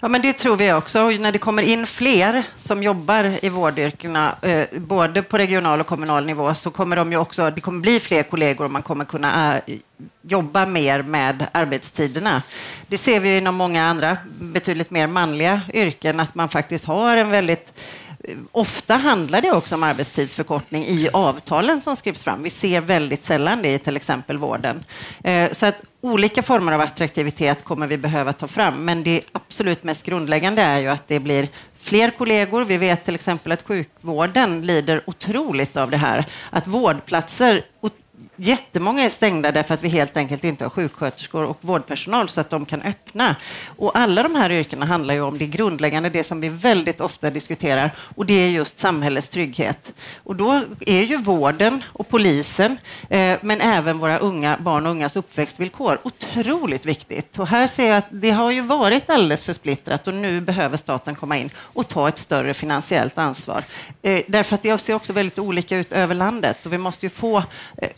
[0.00, 1.00] Ja, men det tror vi också.
[1.02, 5.86] Och när det kommer in fler som jobbar i vårdyrkena, eh, både på regional och
[5.86, 9.04] kommunal nivå, så kommer de ju också, det kommer bli fler kollegor och man kommer
[9.04, 9.76] kunna eh,
[10.22, 12.42] jobba mer med arbetstiderna.
[12.86, 17.30] Det ser vi inom många andra betydligt mer manliga yrken, att man faktiskt har en
[17.30, 17.72] väldigt
[18.52, 22.42] Ofta handlar det också om arbetstidsförkortning i avtalen som skrivs fram.
[22.42, 24.84] Vi ser väldigt sällan det i till exempel vården.
[25.24, 29.84] Eh, så att olika former av attraktivitet kommer vi behöva ta fram, men det absolut
[29.84, 32.64] mest grundläggande är ju att det blir fler kollegor.
[32.64, 37.64] Vi vet till exempel att sjukvården lider otroligt av det här, att vårdplatser
[38.38, 42.50] Jättemånga är stängda därför att vi helt enkelt inte har sjuksköterskor och vårdpersonal så att
[42.50, 43.36] de kan öppna.
[43.76, 47.30] Och alla de här yrkena handlar ju om det grundläggande, det som vi väldigt ofta
[47.30, 49.92] diskuterar och det är just samhällets trygghet.
[50.16, 52.78] Och då är ju vården och polisen,
[53.10, 57.38] eh, men även våra unga barn och ungas uppväxtvillkor otroligt viktigt.
[57.38, 60.76] Och här ser jag att det har ju varit alldeles för splittrat och nu behöver
[60.76, 63.64] staten komma in och ta ett större finansiellt ansvar.
[64.02, 67.10] Eh, därför att det ser också väldigt olika ut över landet och vi måste ju
[67.10, 67.42] få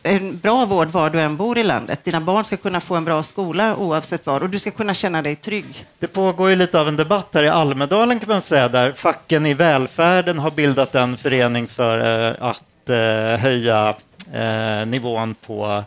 [0.03, 2.05] eh, en bra vård var du än bor i landet.
[2.05, 5.23] Dina barn ska kunna få en bra skola oavsett var och du ska kunna känna
[5.23, 5.85] dig trygg.
[5.99, 9.47] Det pågår ju lite av en debatt här i Almedalen kan man säga, där facken
[9.47, 13.95] i välfärden har bildat en förening för eh, att eh, höja
[14.33, 15.85] eh, nivån på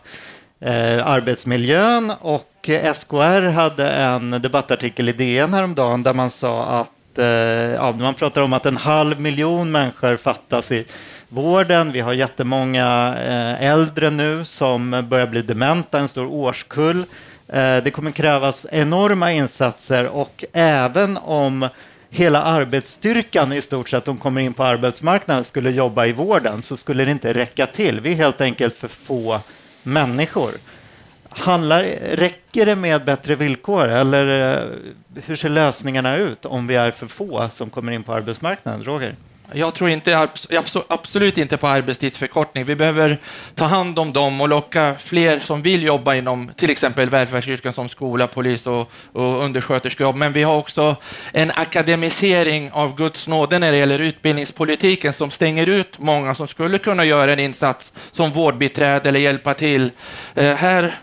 [0.60, 7.18] eh, arbetsmiljön och eh, SKR hade en debattartikel i DN häromdagen där man sa att
[7.18, 10.84] eh, ja, man pratar om att en halv miljon människor fattas i
[11.32, 11.92] vården.
[11.92, 16.98] Vi har jättemånga eh, äldre nu som börjar bli dementa, en stor årskull.
[17.48, 21.68] Eh, det kommer krävas enorma insatser och även om
[22.10, 26.76] hela arbetsstyrkan i stort sett, de kommer in på arbetsmarknaden, skulle jobba i vården så
[26.76, 28.00] skulle det inte räcka till.
[28.00, 29.40] Vi är helt enkelt för få
[29.82, 30.50] människor.
[31.28, 34.64] Handlar, räcker det med bättre villkor eller eh,
[35.26, 38.84] hur ser lösningarna ut om vi är för få som kommer in på arbetsmarknaden?
[38.84, 39.14] Roger?
[39.54, 40.28] Jag tror inte,
[40.88, 42.64] absolut inte på arbetstidsförkortning.
[42.64, 43.18] Vi behöver
[43.54, 47.88] ta hand om dem och locka fler som vill jobba inom till exempel välfärdsyrken som
[47.88, 50.16] skola, polis och, och undersköterskejobb.
[50.16, 50.96] Men vi har också
[51.32, 56.78] en akademisering av Guds nåde när det gäller utbildningspolitiken som stänger ut många som skulle
[56.78, 59.90] kunna göra en insats som vårdbiträde eller hjälpa till.
[60.34, 60.94] Eh, här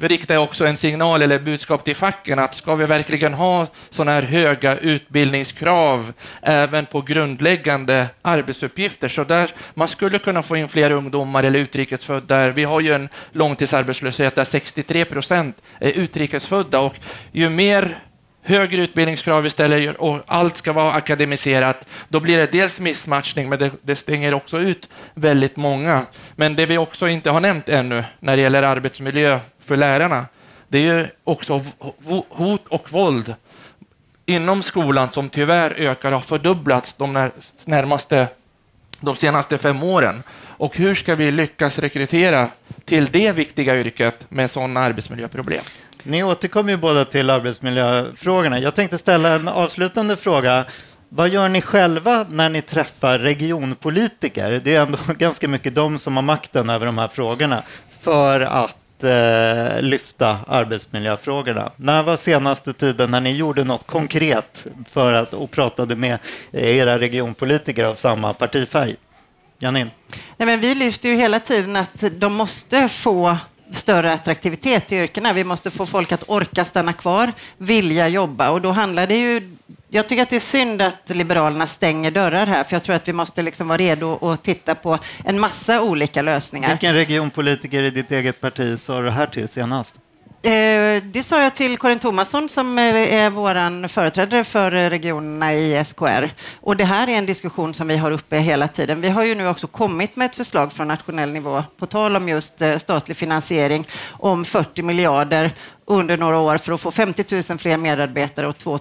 [0.00, 4.12] riktar jag också en signal eller budskap till facken att ska vi verkligen ha sådana
[4.12, 6.12] här höga utbildningskrav
[6.42, 9.08] även på grundläggande krävande arbetsuppgifter.
[9.08, 12.50] Så där man skulle kunna få in fler ungdomar eller utrikesfödda.
[12.50, 16.94] Vi har ju en långtidsarbetslöshet där 63 procent är utrikesfödda och
[17.32, 17.98] ju mer
[18.44, 23.58] högre utbildningskrav vi ställer och allt ska vara akademiserat, då blir det dels missmatchning, men
[23.58, 26.06] det, det, stänger också ut väldigt många.
[26.36, 30.26] Men det vi också inte har nämnt ännu när det gäller arbetsmiljö för lärarna,
[30.68, 31.64] det är ju också
[32.28, 33.34] hot och våld
[34.26, 37.30] inom skolan som tyvärr ökar har fördubblats de
[37.64, 38.28] närmaste
[39.02, 40.22] de senaste fem åren.
[40.46, 42.48] Och hur ska vi lyckas rekrytera
[42.84, 45.62] till det viktiga yrket med sådana arbetsmiljöproblem?
[46.02, 48.58] Ni återkommer ju båda till arbetsmiljöfrågorna.
[48.58, 50.64] Jag tänkte ställa en avslutande fråga.
[51.08, 54.60] Vad gör ni själva när ni träffar regionpolitiker?
[54.64, 57.62] Det är ändå ganska mycket de som har makten över de här frågorna
[58.00, 61.72] för att eh, lyfta arbetsmiljöfrågorna.
[61.76, 66.18] När var senaste tiden när ni gjorde något konkret för att, och pratade med
[66.52, 68.96] era regionpolitiker av samma partifärg?
[69.58, 69.90] Janine?
[70.36, 73.36] Nej, men vi lyfter ju hela tiden att de måste få
[73.72, 75.32] större attraktivitet i yrkena.
[75.32, 79.56] Vi måste få folk att orka stanna kvar, vilja jobba och då handlar det ju
[79.94, 83.08] jag tycker att det är synd att Liberalerna stänger dörrar här, för jag tror att
[83.08, 86.68] vi måste liksom vara redo att titta på en massa olika lösningar.
[86.68, 89.96] Vilken regionpolitiker i ditt eget parti sa du det här till senast?
[90.44, 96.30] Eh, det sa jag till Karin Thomasson som är vår företrädare för regionerna i SKR.
[96.60, 99.00] Och det här är en diskussion som vi har uppe hela tiden.
[99.00, 102.28] Vi har ju nu också kommit med ett förslag från nationell nivå på tal om
[102.28, 105.52] just eh, statlig finansiering om 40 miljarder
[105.84, 108.80] under några år för att få 50 000 fler medarbetare och 2 000,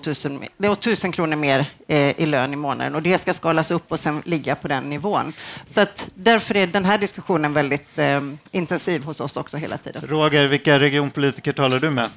[0.58, 2.96] det är 1000 kronor mer eh, i lön i månaden.
[2.96, 5.34] Och det ska skalas upp och sen ligga på den nivån.
[5.66, 10.04] Så att därför är den här diskussionen väldigt eh, intensiv hos oss också hela tiden.
[10.08, 12.10] Roger, vilka regionpolitiker talar du med?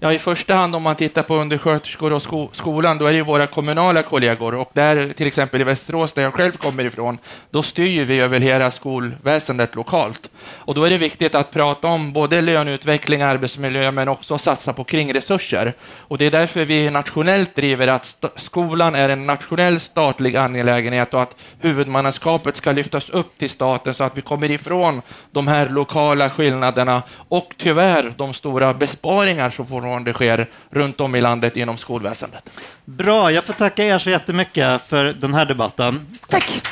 [0.00, 3.16] Ja, i första hand om man tittar på undersköterskor och sko skolan, då är det
[3.16, 4.54] ju våra kommunala kollegor.
[4.54, 7.18] Och där, till exempel i Västerås, där jag själv kommer ifrån,
[7.50, 10.30] då styr vi över hela skolväsendet lokalt.
[10.46, 14.84] Och då är det viktigt att prata om både löneutveckling, arbetsmiljö, men också satsa på
[14.84, 15.72] kringresurser.
[15.98, 21.22] Och det är därför vi nationellt driver att skolan är en nationell statlig angelägenhet och
[21.22, 26.30] att huvudmannaskapet ska lyftas upp till staten så att vi kommer ifrån de här lokala
[26.30, 31.76] skillnaderna och tyvärr de stora besparingar som får det sker runt om i landet inom
[31.76, 32.50] skolväsendet.
[32.84, 36.18] Bra, jag får tacka er så jättemycket för den här debatten.
[36.28, 36.62] Tack.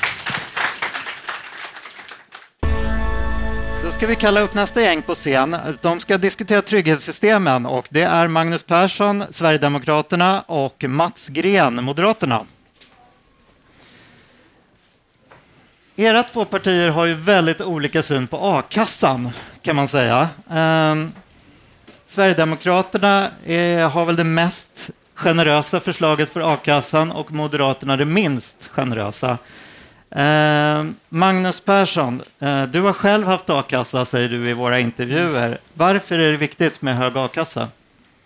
[3.85, 5.57] Då ska vi kalla upp nästa gäng på scen.
[5.81, 12.45] De ska diskutera trygghetssystemen och det är Magnus Persson, Sverigedemokraterna och Mats Gren, Moderaterna.
[15.97, 19.31] Era två partier har ju väldigt olika syn på a-kassan,
[19.63, 20.29] kan man säga.
[22.13, 29.39] Sverigedemokraterna är, har väl det mest generösa förslaget för a-kassan och Moderaterna det minst generösa.
[30.11, 35.59] Eh, Magnus Persson, eh, du har själv haft a-kassa, säger du i våra intervjuer.
[35.75, 37.69] Varför är det viktigt med hög a-kassa?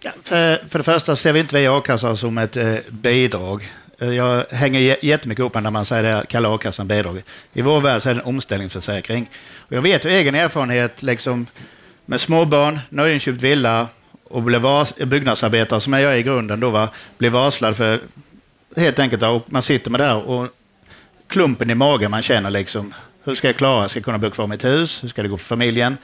[0.02, 3.72] Ja, för, för det första ser vi inte vi a-kassa som ett eh, bidrag.
[3.98, 7.22] Eh, jag hänger jättemycket upp när man säger det, kallar a-kassan bidrag.
[7.52, 9.30] I vår värld så är det en omställningsförsäkring.
[9.58, 11.46] Och jag vet ju egen erfarenhet, liksom,
[12.06, 13.88] med småbarn, nyinköpt villa
[14.24, 14.62] och blev
[15.06, 16.88] byggnadsarbetare, som jag är i grunden, då va?
[17.18, 18.00] blev varslad för
[18.76, 20.48] helt enkelt, och man sitter med det här och
[21.28, 24.44] klumpen i magen man känner liksom, hur ska jag klara, ska jag kunna bo kvar
[24.44, 25.96] i mitt hus, hur ska det gå för familjen?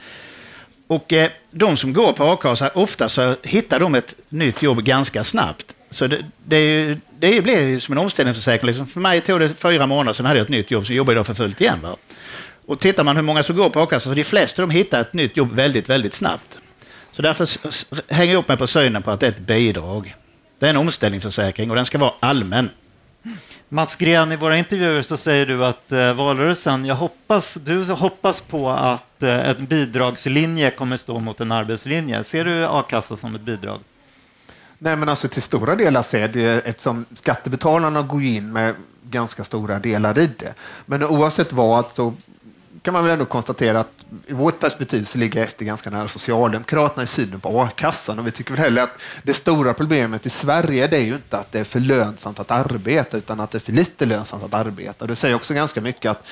[0.87, 5.23] Och eh, de som går på a-kassa, ofta så hittar de ett nytt jobb ganska
[5.23, 5.75] snabbt.
[5.89, 8.67] Så det, det, ju- det blir ju som en omställningsförsäkring.
[8.67, 11.13] Liksom för mig tog det fyra månader, sen hade jag ett nytt jobb, så jobbar
[11.13, 11.79] jag för fullt igen.
[11.81, 11.95] Va?
[12.65, 15.13] Och tittar man hur många som går på a-kassa, så de flesta de hittar ett
[15.13, 16.57] nytt jobb väldigt, väldigt snabbt.
[17.11, 17.49] Så därför
[18.13, 20.15] hänger jag upp mig på synen på att det är ett bidrag.
[20.59, 22.69] Det är en omställningsförsäkring och den ska vara allmän.
[23.69, 28.41] Mats Gren, i våra intervjuer så säger du att eh, valrörelsen, jag hoppas, du hoppas
[28.41, 32.23] på att eh, en bidragslinje kommer stå mot en arbetslinje.
[32.23, 33.79] Ser du a-kassa som ett bidrag?
[34.77, 39.43] Nej, men alltså till stora delar så är det eftersom skattebetalarna går in med ganska
[39.43, 40.53] stora delar i det.
[40.85, 42.13] Men oavsett vad så
[42.83, 47.03] kan man väl ändå konstatera att i vårt perspektiv så ligger SD ganska nära Socialdemokraterna
[47.03, 50.87] i synen på a-kassan och vi tycker väl heller att det stora problemet i Sverige
[50.87, 53.59] det är ju inte att det är för lönsamt att arbeta utan att det är
[53.59, 55.07] för lite lönsamt att arbeta.
[55.07, 56.23] Det säger också ganska mycket att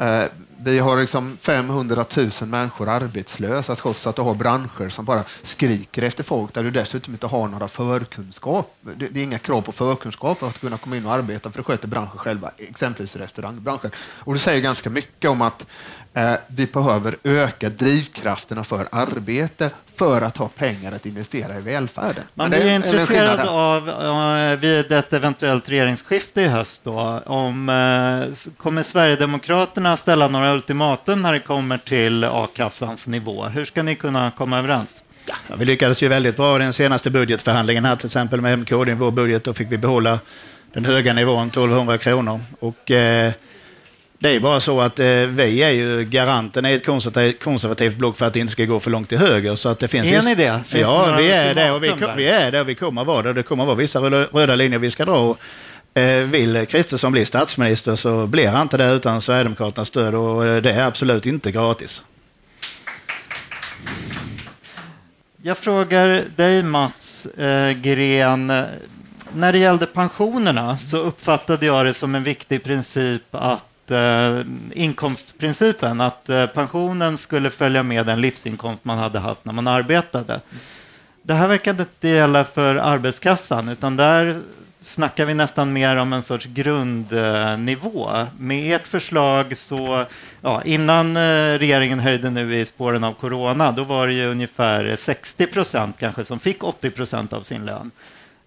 [0.00, 0.24] eh,
[0.58, 6.02] vi har liksom 500 000 människor arbetslösa trots att du har branscher som bara skriker
[6.02, 8.74] efter folk där du dessutom inte har några förkunskap.
[8.80, 11.58] Det, det är inga krav på förkunskap för att kunna komma in och arbeta för
[11.58, 13.90] det sköter branschen själva, exempelvis restaurangbranschen.
[13.98, 15.66] Och det säger ganska mycket om att
[16.14, 22.24] eh, vi behöver öka drivkrafterna för arbete för att ha pengar att investera i välfärden.
[22.34, 28.82] Man blir intresserad av, eh, vid ett eventuellt regeringsskifte i höst då, om eh, kommer
[28.82, 33.44] Sverigedemokraterna ställa några ultimatum när det kommer till a-kassans nivå?
[33.44, 35.02] Hur ska ni kunna komma överens?
[35.26, 38.90] Ja, vi lyckades ju väldigt bra i den senaste budgetförhandlingen här till exempel med MKD
[38.90, 39.44] i vår budget.
[39.44, 40.18] Då fick vi behålla
[40.72, 42.40] den höga nivån, 1200 kronor.
[42.60, 43.32] Och, eh,
[44.18, 48.16] det är bara så att eh, vi är ju garanten i ett konservativt, konservativt block
[48.16, 49.56] för att det inte ska gå för långt till höger.
[49.56, 50.60] Så att det finns Är ni det?
[50.66, 53.22] Finns ja, några vi är det och vi, vi är det och vi kommer vara
[53.22, 53.32] det.
[53.32, 55.18] Det kommer vara vissa röda, linjer vi ska dra.
[55.18, 55.38] Och,
[55.96, 60.62] Eh, vill Kristersson bli statsminister så blir han inte det utan Sverigedemokraternas stöd och eh,
[60.62, 62.04] det är absolut inte gratis.
[65.42, 68.46] Jag frågar dig Mats eh, Gren.
[69.34, 74.40] När det gällde pensionerna så uppfattade jag det som en viktig princip att eh,
[74.72, 80.40] inkomstprincipen, att eh, pensionen skulle följa med den livsinkomst man hade haft när man arbetade.
[81.22, 84.40] Det här verkade inte gälla för arbetskassan, utan där
[84.86, 88.10] snackar vi nästan mer om en sorts grundnivå.
[88.38, 90.04] Med ert förslag så,
[90.42, 94.96] ja, innan eh, regeringen höjde nu i spåren av corona, då var det ju ungefär
[94.96, 97.90] 60 procent kanske som fick 80 procent av sin lön.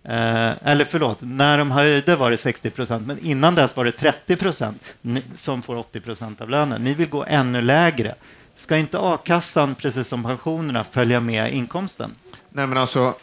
[0.04, 3.91] Eh, eller förlåt, när de höjde var det 60 procent, men innan dess var det
[3.91, 4.95] 30 procent
[5.36, 6.84] som får 80 procent av lönen.
[6.84, 8.15] Ni vill gå ännu lägre.
[8.56, 12.12] Ska inte a-kassan, precis som pensionerna, följa med inkomsten?
[12.49, 13.13] Nej, men alltså,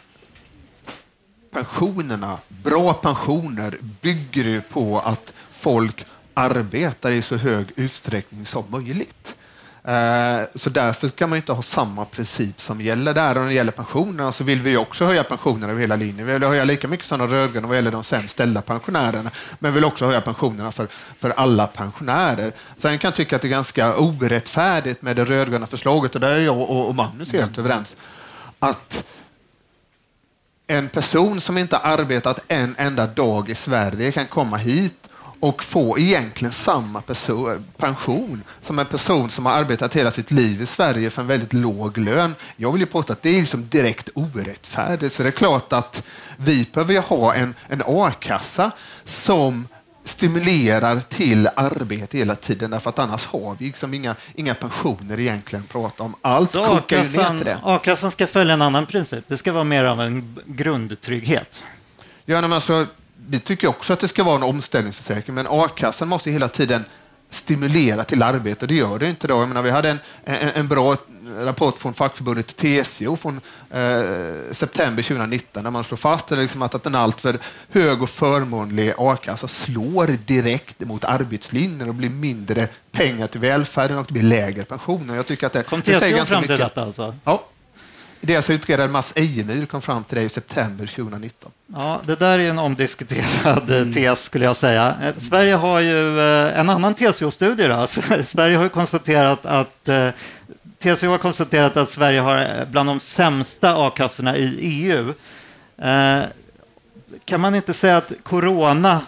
[1.57, 9.35] pensionerna, bra pensioner bygger ju på att folk arbetar i så hög utsträckning som möjligt.
[9.83, 13.35] Eh, så därför kan man inte ha samma princip som gäller där.
[13.35, 16.27] Och när det gäller pensionerna så vill vi också höja pensionerna över hela linjen.
[16.27, 19.31] Vi vill höja lika mycket som de rödgröna vad gäller de sämst ställda pensionärerna.
[19.59, 20.87] Men vi vill också höja pensionerna för,
[21.19, 22.51] för alla pensionärer.
[22.77, 26.31] Sen kan jag tycka att det är ganska orättfärdigt med det rödgröna förslaget och där
[26.31, 27.95] är jag och, och Magnus helt överens.
[28.59, 29.05] Att
[30.67, 34.93] en person som inte arbetat en enda dag i Sverige kan komma hit
[35.39, 37.01] och få egentligen samma
[37.77, 41.53] pension som en person som har arbetat hela sitt liv i Sverige för en väldigt
[41.53, 42.35] låg lön.
[42.55, 45.15] Jag vill ju påstå att det är liksom direkt orättfärdigt.
[45.15, 46.03] Så det är klart att
[46.37, 48.71] vi behöver ju ha en, en a-kassa
[49.05, 49.67] som
[50.07, 55.63] stimulerar till arbete hela tiden därför att annars har vi liksom inga, inga pensioner egentligen
[55.63, 56.15] att prata om.
[56.21, 57.59] Allt Så kokar ju ner till det.
[57.63, 59.23] a-kassan ska följa en annan princip.
[59.27, 61.63] Det ska vara mer av en grundtrygghet.
[62.25, 62.85] Ja, men alltså,
[63.27, 66.85] vi tycker också att det ska vara en omställningsförsäkring, men a-kassan måste hela tiden
[67.29, 69.27] stimulera till arbete och det gör det inte.
[69.27, 69.33] Då.
[69.33, 70.95] Jag menar, vi hade en, en, en bra
[71.39, 76.85] rapport från fackförbundet TCO från eh, september 2019 där man slår fast liksom att, att
[76.85, 77.37] en alltför
[77.69, 84.05] hög och förmånlig a-kassa slår direkt mot arbetslinjen och blir mindre pengar till välfärden och
[84.07, 85.15] det blir lägre pensioner.
[85.15, 86.67] Jag tycker att det, Kom det säger TCO ganska fram till mycket.
[86.67, 87.15] detta alltså?
[87.23, 87.43] Ja.
[88.21, 91.51] Deras utredare Mats Ejemyr kom fram till det i september 2019.
[91.67, 93.93] Ja, det där är en omdiskuterad mm.
[93.93, 94.95] tes skulle jag säga.
[95.03, 97.87] Eh, Sverige har ju eh, en annan TCO-studie.
[98.23, 99.89] Sverige har ju konstaterat att
[100.79, 105.13] TCO har konstaterat att Sverige har bland de sämsta a-kassorna i EU.
[107.25, 109.01] Kan man inte säga att corona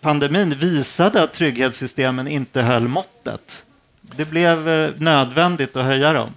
[0.00, 3.64] pandemin visade att trygghetssystemen inte höll måttet?
[4.00, 4.58] Det blev
[4.96, 6.34] nödvändigt att höja dem.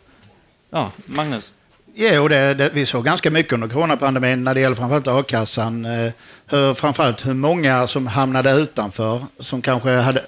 [0.69, 1.53] Ja, Magnus?
[1.95, 5.85] Jo, det, det, vi såg ganska mycket under coronapandemin när det gäller framförallt a-kassan.
[5.85, 6.11] Eh,
[6.47, 10.21] hur, framförallt hur många som hamnade utanför, som kanske hade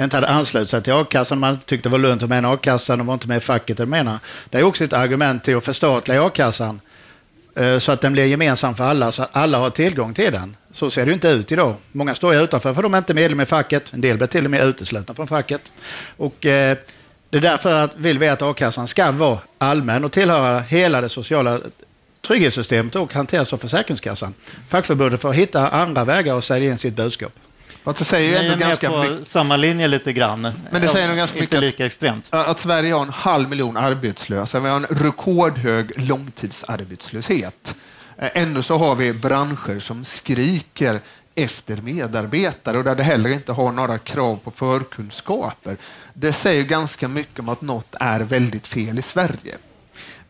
[0.00, 1.38] inte hade anslutit sig till a-kassan.
[1.38, 3.40] Man tyckte det var lönt att vara med i a-kassan, de var inte med i
[3.40, 3.78] facket.
[3.78, 4.18] Jag menar.
[4.50, 6.80] Det är också ett argument till att förstatliga a-kassan
[7.54, 10.56] eh, så att den blir gemensam för alla, så att alla har tillgång till den.
[10.72, 11.74] Så ser det ju inte ut idag.
[11.92, 13.92] Många står ju utanför för de är inte medlem i facket.
[13.92, 15.72] En del blir till och med uteslutna från facket.
[16.16, 16.76] Och, eh,
[17.32, 21.08] det är därför att vill vi att a-kassan ska vara allmän och tillhöra hela det
[21.08, 21.58] sociala
[22.26, 24.34] trygghetssystemet och hanteras av Försäkringskassan.
[24.68, 27.32] Fackförbundet får hitta andra vägar att sälja in sitt budskap.
[27.84, 29.26] Fast det säger ju ändå med ganska på mycket.
[29.28, 30.42] samma linje lite grann.
[30.70, 32.26] Men det säger nog ganska mycket att- lika extremt.
[32.30, 34.60] Att Sverige har en halv miljon arbetslösa.
[34.60, 37.74] Vi har en rekordhög långtidsarbetslöshet.
[38.18, 41.00] Ändå så har vi branscher som skriker
[41.34, 45.76] efter medarbetare och där det heller inte har några krav på förkunskaper.
[46.14, 49.56] Det säger ganska mycket om att något är väldigt fel i Sverige.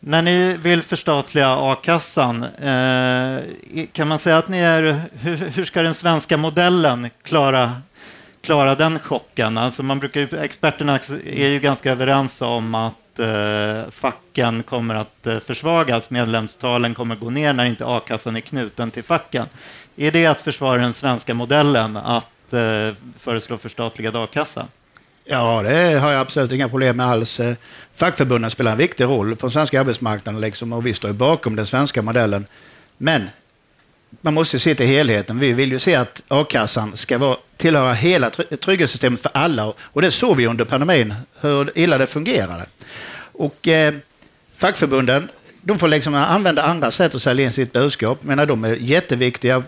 [0.01, 5.01] När ni vill förstatliga a-kassan, eh, kan man säga att ni är...
[5.21, 7.73] Hur, ska den svenska modellen klara,
[8.41, 9.59] klara den chocken?
[9.59, 15.39] Alltså man brukar experterna är ju ganska överens om att eh, facken kommer att eh,
[15.39, 19.47] försvagas, medlemstalen kommer att gå ner när inte a-kassan är knuten till facken.
[19.97, 24.67] Är det att försvara den svenska modellen att eh, föreslå förstatligad a-kassa?
[25.25, 27.41] Ja, det har jag absolut inga problem med alls.
[27.41, 27.55] Eh,
[27.95, 31.67] fackförbunden spelar en viktig roll på den svenska arbetsmarknaden liksom, och vi står bakom den
[31.67, 32.47] svenska modellen.
[32.99, 33.31] Men
[34.21, 35.39] man måste se till helheten.
[35.39, 40.11] Vi vill ju se att a-kassan ska vara, tillhöra hela trygghetssystemet för alla och det
[40.11, 42.67] såg vi under pandemin hur illa det fungerade.
[43.33, 43.95] Och eh,
[44.57, 45.29] fackförbunden,
[45.63, 48.23] de får liksom använda andra sätt att sälja in sitt budskap.
[48.23, 49.63] Menar, de är jätteviktiga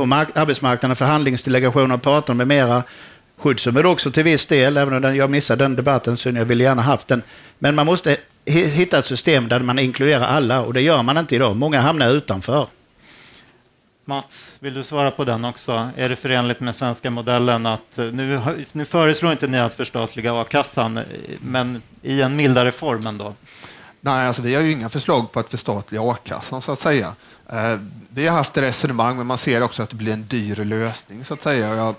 [0.00, 2.82] på mark- arbetsmarknaden, förhandlingsdelegationer, parter med mera.
[3.38, 6.82] Skyddsombud också till viss del, även om jag missade den debatten så jag ville gärna
[6.82, 7.22] haft den.
[7.58, 11.18] Men man måste hi- hitta ett system där man inkluderar alla och det gör man
[11.18, 11.56] inte idag.
[11.56, 12.66] Många hamnar utanför.
[14.04, 15.90] Mats, vill du svara på den också?
[15.96, 18.40] Är det förenligt med svenska modellen att eh, nu,
[18.72, 21.04] nu föreslår inte ni att förstatliga a-kassan, eh,
[21.40, 23.34] men i en mildare form ändå?
[24.00, 27.14] Nej, alltså vi har ju inga förslag på att förstatliga a-kassan så att säga.
[27.52, 27.78] Eh,
[28.08, 31.34] vi har haft resonemang, men man ser också att det blir en dyr lösning så
[31.34, 31.76] att säga.
[31.76, 31.94] Jag,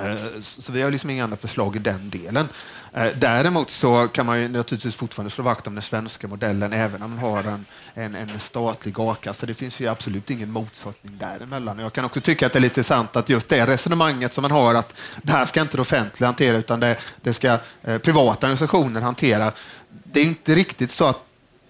[0.00, 2.48] eh, så vi har liksom inga andra förslag i den delen.
[2.92, 7.02] Eh, däremot så kan man ju naturligtvis fortfarande slå vakt om den svenska modellen även
[7.02, 7.64] om man har en,
[7.94, 9.46] en, en statlig a-kassa.
[9.46, 11.78] Det finns ju absolut ingen motsättning däremellan.
[11.78, 14.50] Jag kan också tycka att det är lite sant att just det resonemanget som man
[14.50, 18.46] har att det här ska inte det offentliga hantera utan det, det ska eh, privata
[18.46, 19.52] organisationer hantera.
[19.88, 21.25] Det är inte riktigt så att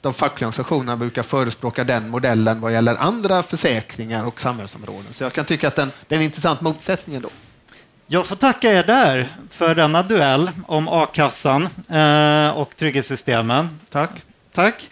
[0.07, 5.13] de fackliga organisationerna brukar förespråka den modellen vad gäller andra försäkringar och samhällsområden.
[5.13, 7.29] Så jag kan tycka att den, det är en intressant motsättning ändå.
[8.07, 13.81] Jag får tacka er där för denna duell om a-kassan eh, och trygghetssystemen.
[13.91, 14.11] Tack.
[14.55, 14.91] Tack.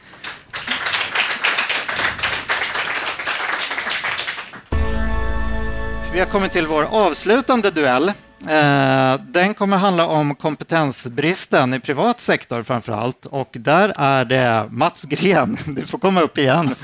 [6.13, 8.13] Vi har kommit till vår avslutande duell.
[8.49, 13.27] Eh, den kommer handla om kompetensbristen i privat sektor framför allt.
[13.27, 16.75] Och där är det Mats Gren, du får komma upp igen,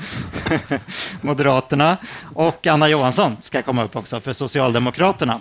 [1.21, 1.97] Moderaterna.
[2.35, 5.39] Och Anna Johansson ska komma upp också för Socialdemokraterna.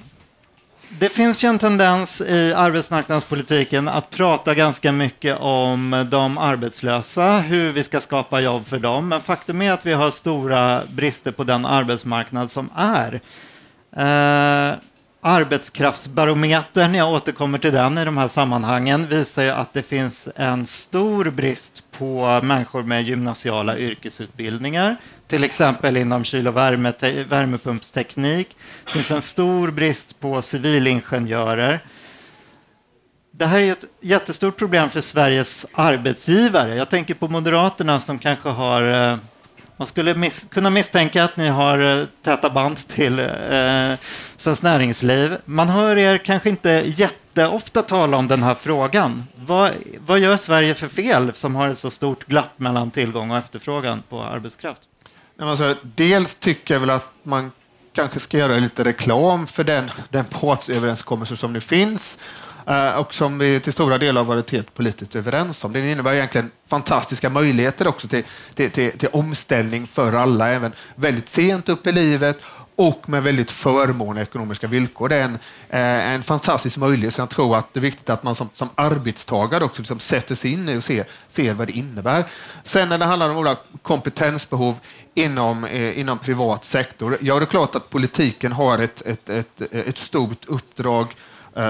[0.99, 7.73] Det finns ju en tendens i arbetsmarknadspolitiken att prata ganska mycket om de arbetslösa, hur
[7.73, 9.09] vi ska skapa jobb för dem.
[9.09, 13.21] Men faktum är att vi har stora brister på den arbetsmarknad som är.
[13.97, 14.75] Eh,
[15.23, 20.67] Arbetskraftsbarometern, jag återkommer till den i de här sammanhangen, visar ju att det finns en
[20.67, 24.97] stor brist på människor med gymnasiala yrkesutbildningar,
[25.27, 26.93] till exempel inom kyl och värme,
[27.29, 28.57] värmepumpsteknik.
[28.85, 31.81] Det finns en stor brist på civilingenjörer.
[33.31, 36.75] Det här är ett jättestort problem för Sveriges arbetsgivare.
[36.75, 39.13] Jag tänker på Moderaterna som kanske har...
[39.13, 39.19] Eh,
[39.81, 43.27] man skulle mis kunna misstänka att ni har eh, täta band till eh,
[44.37, 45.37] Svenskt Näringsliv.
[45.45, 49.27] Man hör er kanske inte jätteofta tala om den här frågan.
[49.37, 49.71] Vad,
[50.07, 54.03] vad gör Sverige för fel som har ett så stort glapp mellan tillgång och efterfrågan
[54.09, 54.81] på arbetskraft?
[55.39, 57.53] Alltså, dels tycker jag väl att man
[57.93, 62.19] kanske ska göra lite reklam för den, den partsöverenskommelse som nu finns
[62.67, 65.73] Eh, och som vi till stora delar har varit helt politiskt överens om.
[65.73, 68.23] Den innebär egentligen fantastiska möjligheter också till,
[68.55, 72.41] till, till, till omställning för alla, även väldigt sent upp i livet
[72.81, 75.09] och med väldigt förmånliga ekonomiska villkor.
[75.09, 75.39] Det är en,
[75.69, 78.69] eh, en fantastisk möjlighet, så jag tror att det är viktigt att man som, som
[78.75, 82.25] arbetstagare också liksom sätter sig in i och ser, ser vad det innebär.
[82.65, 84.75] Sen när det handlar om olika kompetensbehov
[85.15, 89.63] inom, eh, inom privat sektor, ja det är klart att politiken har ett, ett, ett,
[89.73, 91.07] ett stort uppdrag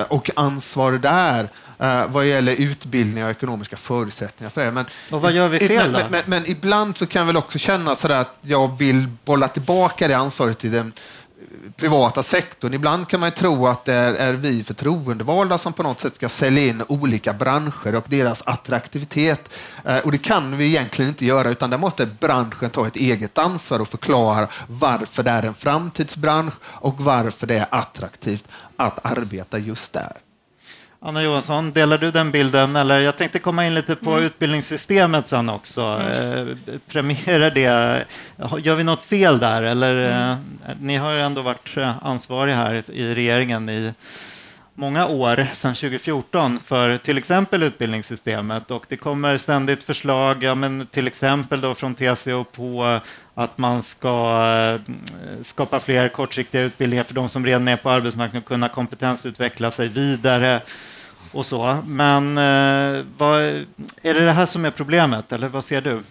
[0.09, 4.71] och ansvar där eh, vad gäller utbildning och ekonomiska förutsättningar för det.
[4.71, 5.99] Men, Och vad gör vi fel men, då?
[5.99, 9.49] men, men, men ibland så kan jag väl också känna sådär att jag vill bolla
[9.49, 10.93] tillbaka det ansvaret till den
[11.77, 12.75] privata sektorn.
[12.75, 16.17] Ibland kan man ju tro att det är, är vi förtroendevalda som på något sätt
[16.17, 19.49] ska sälja in olika branscher och deras attraktivitet.
[19.85, 23.39] Eh, och det kan vi egentligen inte göra, utan där måste branschen ta ett eget
[23.39, 28.45] ansvar och förklara varför det är en framtidsbransch och varför det är attraktivt
[28.77, 30.13] att arbeta just där.
[31.03, 32.77] Anna Johansson, delar du den bilden?
[32.77, 34.25] Eller jag tänkte komma in lite på Mm.
[34.25, 35.81] utbildningssystemet sen också.
[35.83, 36.49] Mm.
[36.49, 36.55] Eh,
[36.89, 38.05] premierar det?
[38.59, 39.63] Gör vi något fel där?
[39.63, 40.31] Eller, Mm.
[40.69, 43.93] eh, ni har ju ändå varit eh, ansvariga här i regeringen i
[44.81, 48.71] många år, sedan 2014, för till exempel utbildningssystemet.
[48.71, 53.01] Och det kommer ständigt förslag, ja, men till exempel då från TCO på
[53.35, 54.93] att man ska eh,
[55.43, 59.89] skapa fler kortsiktiga utbildningar för de som redan är på arbetsmarknaden, och kunna kompetensutveckla sig
[59.89, 60.61] vidare
[61.33, 61.79] och så.
[61.87, 63.43] Men eh, vad,
[64.03, 66.03] är det det här som är problemet, eller vad ser du?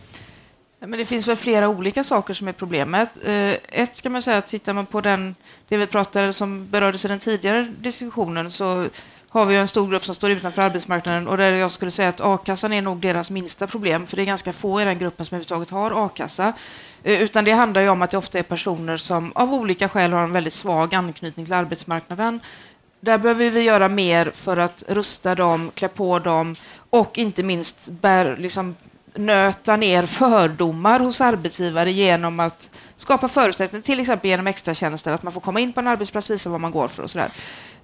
[0.80, 3.10] Men det finns väl flera olika saker som är problemet.
[3.24, 5.36] Eh, ett ska man säga att tittar man på den,
[5.68, 8.86] det vi pratade som berördes i den tidigare diskussionen så
[9.30, 12.22] har vi en stor grupp som står utanför arbetsmarknaden och där jag skulle säga att
[12.22, 15.36] a-kassan är nog deras minsta problem för det är ganska få i den gruppen som
[15.36, 16.54] överhuvudtaget har a-kassa.
[17.04, 20.14] Eh, utan det handlar ju om att det ofta är personer som av olika skäl
[20.14, 22.40] har en väldigt svag anknytning till arbetsmarknaden.
[23.02, 26.56] Där behöver vi göra mer för att rusta dem, klä på dem
[26.90, 28.76] och inte minst bär, liksom,
[29.20, 35.24] nöta ner fördomar hos arbetsgivare genom att skapa förutsättningar, till exempel genom extra tjänster, att
[35.24, 37.32] man får komma in på en arbetsplats, visa vad man går för och sådär.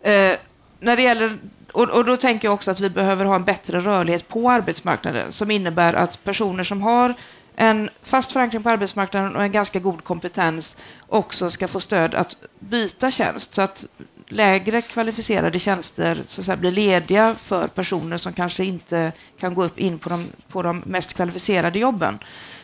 [0.01, 0.37] Eh,
[0.79, 1.37] när det gäller,
[1.71, 5.31] och, och då tänker jag också att vi behöver ha en bättre rörlighet på arbetsmarknaden
[5.31, 7.13] som innebär att personer som har
[7.55, 10.75] en fast förankring på arbetsmarknaden och en ganska god kompetens
[11.07, 13.85] också ska få stöd att byta tjänst så att
[14.27, 19.63] lägre kvalificerade tjänster så att säga, blir lediga för personer som kanske inte kan gå
[19.63, 22.19] upp in på de, på de mest kvalificerade jobben.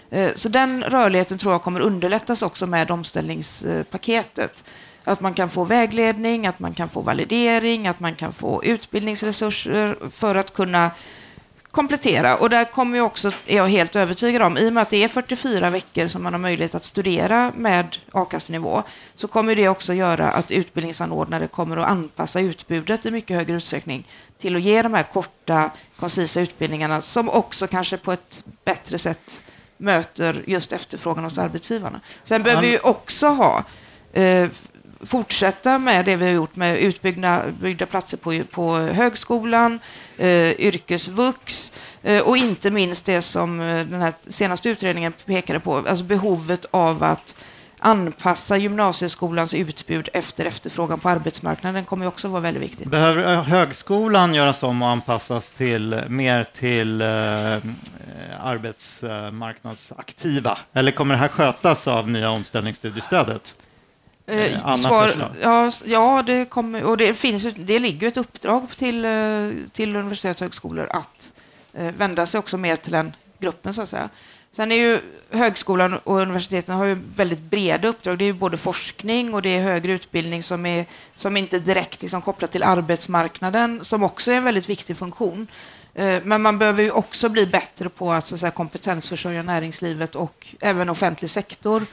[0.09, 4.63] Eh, så den rörligheten tror jag kommer underlättas också med omställningspaketet.
[5.03, 9.97] Att man kan få vägledning, att man kan få validering, att man kan få utbildningsresurser
[10.11, 10.91] för att kunna
[11.71, 12.35] komplettera.
[12.35, 15.03] Och där kommer ju också, är jag helt övertygad om, i och med att det
[15.03, 18.83] är 44 veckor som man har möjlighet att studera med a-kassenivå,
[19.15, 24.07] så kommer det också göra att utbildningsanordnare kommer att anpassa utbudet i mycket högre utsträckning
[24.37, 29.41] till att ge de här korta, koncisa utbildningarna som också kanske på ett bättre sätt
[29.77, 32.01] möter just efterfrågan hos arbetsgivarna.
[32.23, 33.63] Sen behöver vi också ha
[34.13, 34.49] eh,
[35.05, 39.79] fortsätta med det vi har gjort med utbyggda platser på, på högskolan,
[40.17, 41.71] eh, yrkesvux
[42.03, 46.65] eh, och inte minst det som eh, den här senaste utredningen pekade på, alltså behovet
[46.71, 47.35] av att
[47.83, 52.87] anpassa gymnasieskolans utbud efter efterfrågan på arbetsmarknaden kommer också vara väldigt viktigt.
[52.87, 57.07] Behöver högskolan göras om och anpassas till, mer till eh,
[58.41, 60.57] arbetsmarknadsaktiva?
[60.73, 63.55] Eller kommer det här skötas av nya omställningsstudiestödet?
[64.25, 65.29] Eh, Anna svar, förslag.
[65.41, 69.11] ja, ja, det, kommer, och det, finns, det ligger ett uppdrag till, eh,
[69.71, 71.31] till universitet och högskolor att
[71.73, 74.09] eh, vända sig också mer till den gruppen, så att säga.
[74.51, 74.99] Sen är ju
[75.29, 78.17] högskolan och universiteten har ju väldigt breda uppdrag.
[78.17, 82.01] Det är ju både forskning och det är högre utbildning som, är, som inte direkt
[82.01, 85.47] liksom kopplat till arbetsmarknaden, som också är en väldigt viktig funktion.
[85.93, 90.15] Eh, Men man behöver ju också bli bättre på att, så att säga, kompetensförsörja näringslivet
[90.15, 91.85] och även offentlig sektor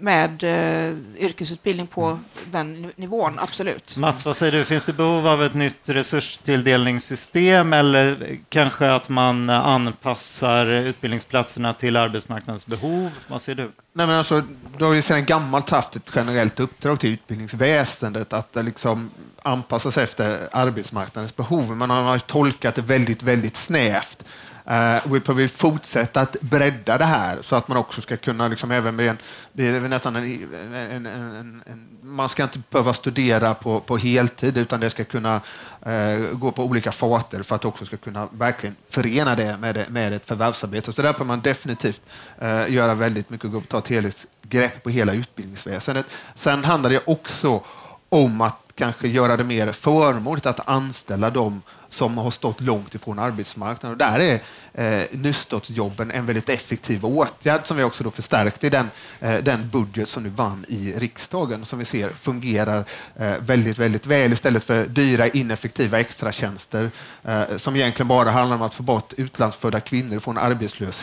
[0.00, 2.18] med eh, yrkesutbildning på
[2.50, 3.96] den nivån, absolut.
[3.96, 4.64] Mats, vad säger du?
[4.64, 12.66] Finns det behov av ett nytt resurstilldelningssystem eller kanske att man anpassar utbildningsplatserna till arbetsmarknadens
[12.66, 13.10] behov?
[13.28, 13.70] Vad säger du?
[13.92, 14.42] Nej, men alltså,
[14.78, 19.10] du har ju sedan gammalt haft ett generellt uppdrag till utbildningsväsendet att eh, liksom
[19.42, 21.76] anpassa sig efter arbetsmarknadens behov.
[21.76, 24.24] Man har tolkat det väldigt, väldigt snävt.
[24.66, 28.70] Eh, vi behöver fortsätta att bredda det här så att man också ska kunna, liksom,
[28.70, 29.18] även med en,
[29.52, 34.58] det nästan en, en, en, en, en, man ska inte behöva studera på, på heltid
[34.58, 35.40] utan det ska kunna
[35.82, 39.86] eh, gå på olika farter för att också ska kunna verkligen förena det med, det,
[39.88, 40.92] med ett förvärvsarbete.
[40.92, 42.02] Så där behöver man definitivt
[42.38, 46.06] eh, göra väldigt mycket och ta ett helhetsgrepp på hela utbildningsväsendet.
[46.34, 47.60] Sen handlar det också
[48.08, 53.18] om att kanske göra det mer förmånligt att anställa dem som har stått långt ifrån
[53.18, 53.92] arbetsmarknaden.
[53.92, 54.40] Och där är
[54.74, 58.90] eh, nystartsjobben en väldigt effektiv åtgärd som vi också då förstärkte i den,
[59.20, 62.84] eh, den budget som nu vann i riksdagen som vi ser fungerar
[63.16, 66.90] eh, väldigt, väldigt väl istället för dyra ineffektiva extratjänster
[67.24, 70.38] eh, som egentligen bara handlar om att få bort utlandsfödda kvinnor från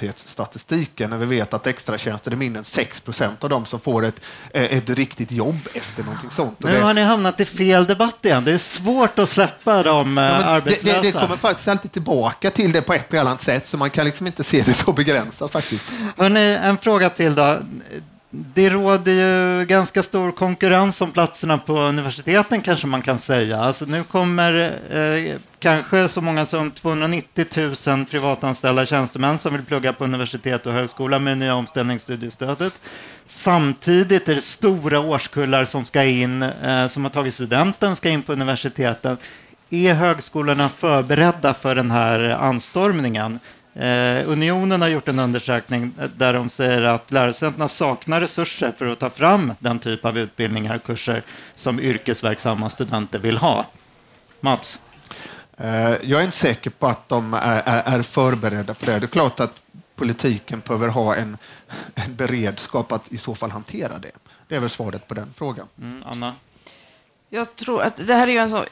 [0.08, 4.06] arbetslöshetsstatistiken när vi vet att extratjänster är mindre än 6 procent av dem som får
[4.06, 4.20] ett,
[4.54, 6.64] eh, ett riktigt jobb efter någonting sånt.
[6.64, 8.44] Nu det- har ni hamnat i fel debatt igen.
[8.44, 11.02] Det är svårt att släppa de eh, Ja, men det, arbetslösa.
[11.02, 13.90] det, det kommer faktiskt alltid tillbaka till det på ett eller annat sätt, så man
[13.90, 15.86] kan liksom inte se det så begränsat faktiskt.
[16.18, 17.58] Hörrni, en fråga till då.
[18.30, 23.58] Det råder ju ganska stor konkurrens om platserna på universiteten kanske man kan säga.
[23.58, 27.46] Alltså nu kommer eh, kanske så många som 290
[27.88, 32.74] 000 privatanställda tjänstemän som vill plugga på universitet och högskola med det nya omställningsstudiestödet.
[33.26, 38.22] Samtidigt är det stora årskullar som ska in, eh, som har tagit studenten, ska in
[38.22, 39.18] på universiteten.
[39.70, 43.40] Är högskolorna förberedda för den här anstormningen?
[43.74, 49.00] Eh, Unionen har gjort en undersökning där de säger att lärosätena saknar resurser för att
[49.00, 51.24] ta fram den typ av utbildningar och kurser
[51.56, 53.66] som yrkesverksamma studenter vill ha.
[54.40, 54.80] Mats?
[55.58, 59.00] Eh, jag är inte säker på att de är, är, är förberedda på det.
[59.00, 59.54] Det är klart att
[59.96, 61.38] politiken behöver ha en,
[61.96, 64.12] en, beredskap att i så fall hantera det.
[64.48, 65.68] Det är väl svaret på den frågan.
[65.82, 66.34] Mm, Anna?
[67.30, 68.66] Jag tror att det här är ju en så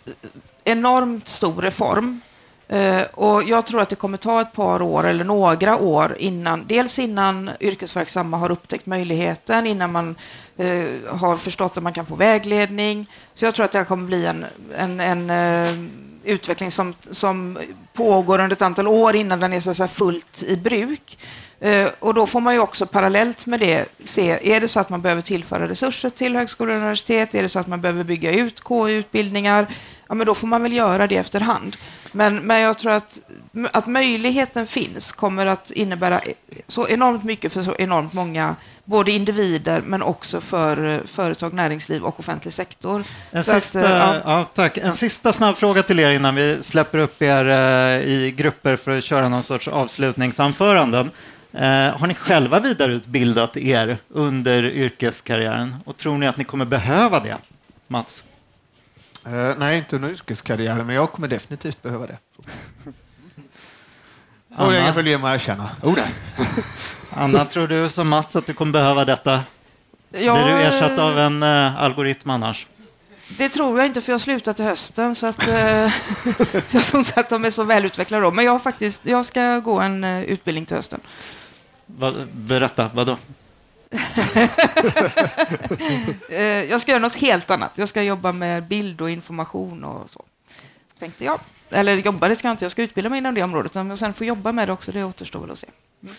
[0.64, 2.22] enormt stor reform
[2.68, 6.64] eh, och jag tror att det kommer ta ett par år eller några år innan,
[6.68, 10.16] dels innan yrkesverksamma har upptäckt möjligheten, innan man
[10.58, 13.10] eh, har förstått att man kan få vägledning.
[13.34, 14.46] Så jag tror att det här kommer bli en,
[14.78, 15.90] en, en eh,
[16.24, 17.58] utveckling som, som
[17.94, 21.18] pågår under ett antal år innan den är så fullt i bruk.
[22.00, 25.02] Och då får man ju också parallellt med det se, är det så att man
[25.02, 27.36] behöver tillföra resurser till högskolor och universitet?
[27.36, 29.68] Är det så att man behöver bygga ut KI-utbildningar?
[30.08, 31.76] Ja, men då får man väl göra det efterhand.
[32.12, 33.20] Men, men jag tror att,
[33.72, 36.22] att möjligheten finns kommer att innebära
[36.68, 42.20] så enormt mycket för så enormt många, både individer men också för företag, näringsliv och
[42.20, 43.04] offentlig sektor.
[43.32, 44.22] En, sista, att, ja.
[44.26, 44.78] Ja, tack.
[44.78, 48.98] en sista snabb fråga till er innan vi släpper upp er eh, i grupper för
[48.98, 51.12] att köra någon sorts avslutningsanföranden.
[51.56, 57.20] Eh, har ni själva vidareutbildat er under yrkeskarriären och tror ni att ni kommer behöva
[57.20, 57.38] det?
[57.88, 58.24] Mats?
[59.28, 62.18] Uh, nej, inte under yrkeskarriären, men jag kommer definitivt behöva det.
[64.58, 65.70] Och jag inga problem med att erkänna.
[65.82, 66.00] Oh,
[67.14, 69.40] Anna, tror du som Mats att du kommer behöva detta?
[70.12, 72.68] Ja, Blir du ersatt av en uh, algoritm annars?
[73.38, 75.16] Det tror jag inte, för jag har slutat till hösten.
[75.16, 75.54] Så att, uh,
[76.72, 78.32] jag tror inte att de är så välutvecklade då.
[78.32, 81.00] Men jag, har faktiskt, jag ska gå en uh, utbildning till hösten.
[81.86, 83.18] Va, berätta, vad då?
[86.30, 87.72] Eh, jag ska göra något helt annat.
[87.76, 90.24] Jag ska jobba med bild och information och så.
[91.00, 91.40] Tänkte jag.
[91.70, 92.66] Eller jobba, det ska jag inte.
[92.66, 93.74] Jag ska utbilda mig inom det området.
[93.74, 95.68] Men sen få jobba med det också, det återstår väl att se.
[96.04, 96.16] Mm.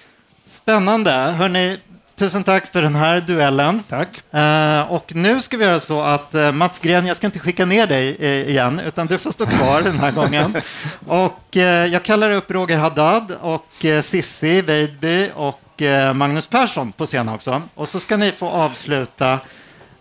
[0.47, 1.11] Spännande.
[1.13, 1.79] Hörrni,
[2.17, 3.83] tusen tack för den här duellen.
[3.89, 4.09] Tack.
[4.35, 7.65] Uh, och nu ska vi göra så att uh, Mats Gren, jag ska inte skicka
[7.65, 10.57] ner dig uh, igen, utan du får stå kvar den här gången.
[11.07, 11.57] Och
[11.91, 17.63] jag kallar upp Roger Haddad och Sissi Weidby och Eh, Magnus Persson på scen också.
[17.75, 19.39] Och så ska ni få avsluta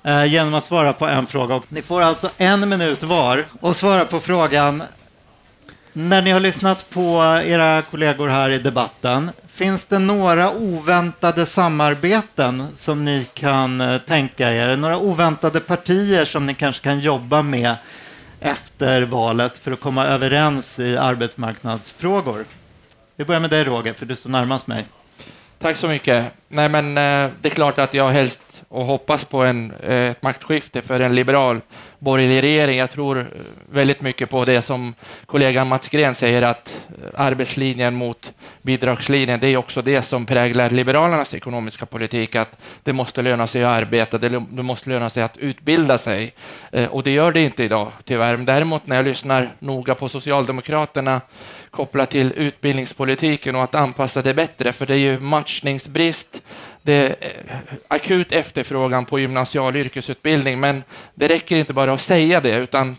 [0.04, 1.62] eh, genom att svara på en fråga.
[1.70, 4.84] Ni får alltså en minut var och svara på frågan.
[5.98, 12.68] När ni har lyssnat på era kollegor här i debatten, finns det några oväntade samarbeten
[12.78, 14.78] som ni kan eh, tänka er?
[14.78, 17.76] Några oväntade partier som ni kanske kan jobba med
[18.40, 22.46] efter valet för att komma överens i arbetsmarknadsfrågor?
[23.16, 24.86] Vi börjar med dig Roger, för du står närmast mig.
[25.60, 26.26] Tack så mycket.
[26.48, 30.22] Nej, men eh, det är klart att jag helst och hoppas på en, eh, ett
[30.22, 31.62] maktskifte för en liberal
[32.00, 32.78] borgerlig regering.
[32.78, 33.26] Jag tror eh,
[33.72, 34.94] väldigt mycket på det som
[35.26, 40.70] kollegan Mats Gren säger, att eh, arbetslinjen mot bidragslinjen, det är också det som präglar
[40.70, 45.38] Liberalernas ekonomiska politik, att det måste löna sig att arbeta, det måste löna sig att
[45.38, 46.34] utbilda sig.
[46.72, 48.38] Eh, och det gör det inte idag, tyvärr.
[48.38, 51.22] Däremot när jag lyssnar noga på Socialdemokraterna
[51.76, 56.42] kopplat till utbildningspolitiken och att anpassa det bättre, för det är ju matchningsbrist,
[56.86, 57.58] det är eh,
[57.88, 60.84] akut efterfrågan på gymnasial yrkesutbildning, men
[61.16, 62.98] det räcker inte bara att säga det, utan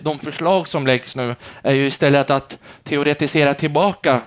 [0.00, 4.20] de förslag som läggs nu är ju istället att teoretisera tillbaka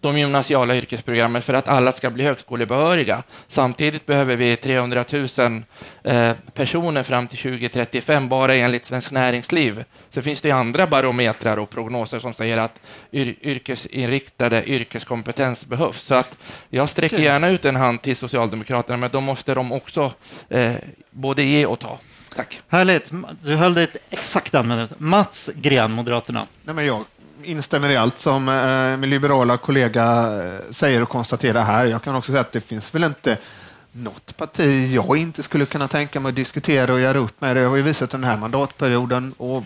[0.00, 3.22] de gymnasiala yrkesprogrammen för att alla ska bli högskolebehöriga.
[3.46, 5.62] Samtidigt behöver vi 300 000
[6.02, 9.84] eh, personer fram till 2035, bara enligt Svenskt Näringsliv.
[10.10, 12.80] Sen finns det andra barometrar och prognoser som säger att
[13.12, 16.02] yr yrkesinriktade yrkeskompetens behövs.
[16.02, 16.36] Så att
[16.68, 20.12] jag sträcker gärna ut en hand till Socialdemokraterna, men då måste de också
[20.48, 20.72] eh,
[21.10, 21.98] både ge och ta.
[22.36, 22.60] Tack.
[22.68, 23.10] Härligt.
[23.42, 24.90] Du höll dig exakt en minut.
[24.98, 26.46] Mats Gren, Moderaterna.
[26.64, 27.04] Nej, men jag
[27.44, 30.04] instämmer i allt som eh, min liberala kollega
[30.42, 31.84] eh, säger och konstaterar här.
[31.84, 33.38] Jag kan också säga att det finns väl inte
[33.92, 37.56] något parti jag inte skulle kunna tänka mig att diskutera och göra upp med.
[37.56, 39.64] Det har ju visat den här mandatperioden och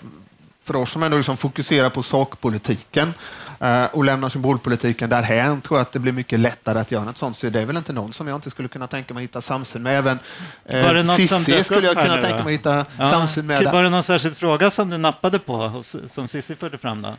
[0.64, 3.14] för oss som ändå liksom fokuserar på sakpolitiken
[3.60, 7.18] eh, och lämnar symbolpolitiken därhän tror jag att det blir mycket lättare att göra något
[7.18, 7.38] sånt.
[7.38, 9.40] Så det är väl inte någon som jag inte skulle kunna tänka mig att hitta
[9.40, 10.18] samsyn med.
[10.64, 13.10] Även eh, Cissi skulle jag kunna tänka mig att hitta ja.
[13.10, 13.64] samsyn med.
[13.72, 17.02] Var det någon särskild fråga som du nappade på, som Cissi förde fram?
[17.02, 17.16] Då?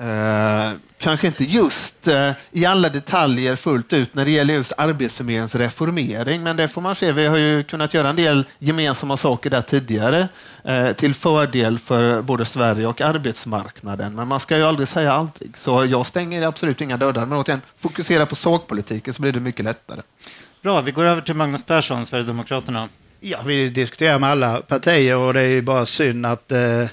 [0.00, 5.54] Eh, kanske inte just eh, i alla detaljer fullt ut när det gäller just Arbetsförmedlingens
[5.54, 7.12] reformering, men det får man se.
[7.12, 10.28] Vi har ju kunnat göra en del gemensamma saker där tidigare
[10.64, 14.14] eh, till fördel för både Sverige och arbetsmarknaden.
[14.14, 17.26] Men man ska ju aldrig säga aldrig, så jag stänger absolut inga dörrar.
[17.26, 20.00] Men återigen, fokusera på sakpolitiken så blir det mycket lättare.
[20.62, 22.88] Bra, vi går över till Magnus Persson, Sverigedemokraterna.
[23.20, 26.86] Ja, vi diskuterar med alla partier och det är ju bara synd att eh,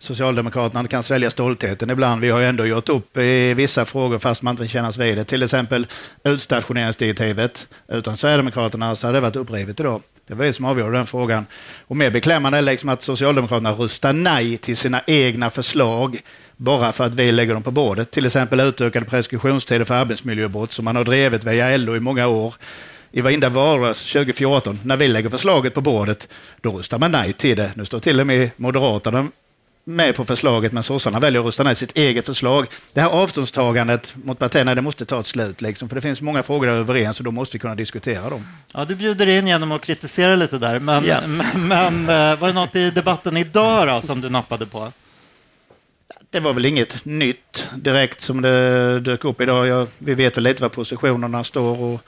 [0.00, 2.20] Socialdemokraterna kan svälja stoltheten ibland.
[2.20, 5.18] Vi har ju ändå gjort upp i vissa frågor fast man inte vill kännas vid
[5.18, 5.24] det.
[5.24, 5.86] Till exempel
[6.24, 7.66] utstationeringsdirektivet.
[7.88, 10.02] Utan Sverigedemokraterna så hade det varit upprivet idag.
[10.26, 11.46] Det var vi som avgjorde den frågan.
[11.86, 16.20] Och mer beklämmande är liksom att Socialdemokraterna röstar nej till sina egna förslag
[16.56, 18.10] bara för att vi lägger dem på bordet.
[18.10, 22.54] Till exempel utökade preskriptionstider för arbetsmiljöbrott som man har drivit via LO i många år.
[23.12, 26.28] I varenda valrörelse 2014, när vi lägger förslaget på bordet,
[26.60, 27.72] då röstar man nej till det.
[27.74, 29.28] Nu står till och med Moderaterna
[29.84, 32.66] med på förslaget, men sossarna väljer att rösta nej sitt eget förslag.
[32.94, 36.42] Det här avståndstagandet mot partierna, det måste ta ett slut, liksom, för det finns många
[36.42, 38.46] frågor där överens och då måste vi kunna diskutera dem.
[38.72, 41.20] Ja, du bjuder in genom att kritisera lite där, men, Ja.
[41.26, 44.92] men, men eh, var det något i debatten idag då, som du nappade på?
[46.30, 49.66] Det var väl inget nytt direkt som det dök upp idag.
[49.66, 52.00] Jag, vi vet väl lite var positionerna står och,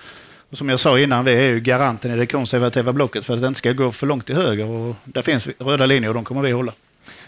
[0.51, 3.41] och som jag sa innan, vi är ju garanten i det konservativa blocket för att
[3.41, 6.25] det inte ska gå för långt till höger och där finns röda linjer och de
[6.25, 6.73] kommer vi hålla.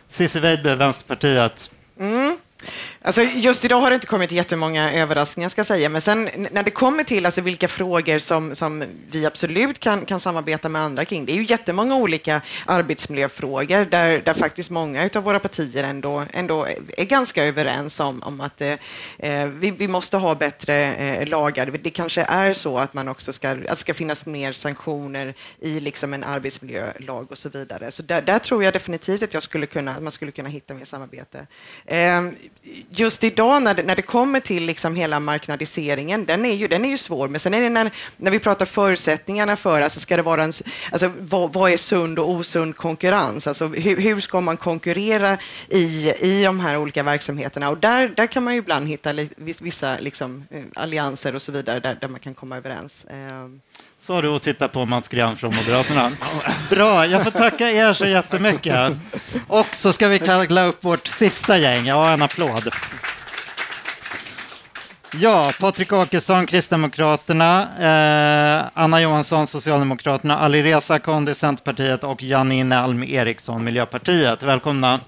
[0.08, 1.70] Cissi Weidby, Vänsterpartiet.
[1.98, 2.36] Mm.
[3.06, 6.62] Alltså just idag har det inte kommit jättemånga överraskningar ska jag säga, men sen när
[6.62, 11.04] det kommer till alltså vilka frågor som, som vi absolut kan, kan samarbeta med andra
[11.04, 16.24] kring, det är ju jättemånga olika arbetsmiljöfrågor där, där faktiskt många av våra partier ändå,
[16.32, 18.74] ändå är ganska överens om, om att eh,
[19.18, 21.66] eh, vi, vi måste ha bättre eh, lagar.
[21.82, 25.80] Det kanske är så att man också ska, att det ska finnas mer sanktioner i
[25.80, 27.90] liksom en arbetsmiljölag och så vidare.
[27.90, 30.74] Så där, där tror jag definitivt att jag skulle kunna, att man skulle kunna hitta
[30.74, 31.46] mer samarbete.
[31.86, 32.22] Eh,
[33.00, 36.84] just idag när det, när det kommer till liksom hela marknadiseringen, den är ju, den
[36.84, 40.16] är ju svår, men sen är det när, när vi pratar förutsättningarna för, alltså ska
[40.16, 40.52] det vara en,
[40.90, 43.46] alltså vad, vad är sund och osund konkurrens?
[43.46, 45.38] Alltså hur, hur ska man konkurrera
[45.68, 47.70] i, i de här olika verksamheterna?
[47.70, 51.52] Och där, där kan man ju ibland hitta li, vissa liksom, eh, allianser och så
[51.52, 53.06] vidare där, där man kan komma överens.
[53.10, 53.60] Ehm.
[54.06, 56.10] Så har du att titta på Mats Grahn från Moderaterna.
[56.70, 58.92] Bra, jag får tacka er så jättemycket.
[59.48, 61.86] Och så ska vi kalla upp vårt sista gäng.
[61.86, 62.74] Ja, en applåd.
[65.20, 73.64] Ja, Patrik Åkesson, Kristdemokraterna, eh, Anna Johansson, Socialdemokraterna, Alireza Akhondi, Centerpartiet och Janine Alm Eriksson,
[73.64, 74.42] Miljöpartiet.
[74.42, 75.00] Välkomna.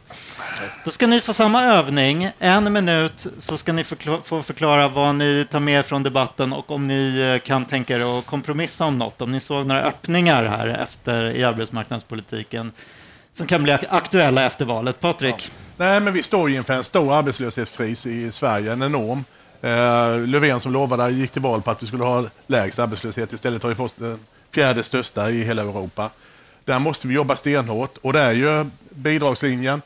[0.84, 2.30] Då ska ni få samma övning.
[2.38, 6.70] En minut så ska ni förkla- få förklara vad ni tar med från debatten och
[6.70, 9.22] om ni eh, kan tänka er att kompromissa om något.
[9.22, 12.72] Om ni såg några öppningar här efter i arbetsmarknadspolitiken
[13.32, 15.00] som kan bli ak- aktuella efter valet.
[15.00, 15.50] Patrik?
[15.76, 19.24] Nej, men vi står ju inför en stor arbetslöshetskris i Sverige, en enorm.
[19.62, 23.32] Eh, Löfven som lovade gick till val på att vi skulle ha lägst arbetslöshet.
[23.32, 24.18] Istället har vi fått den
[24.54, 26.10] fjärde största i hela Europa.
[26.64, 29.82] Där måste vi jobba stenhårt och det är ju bidragslinjen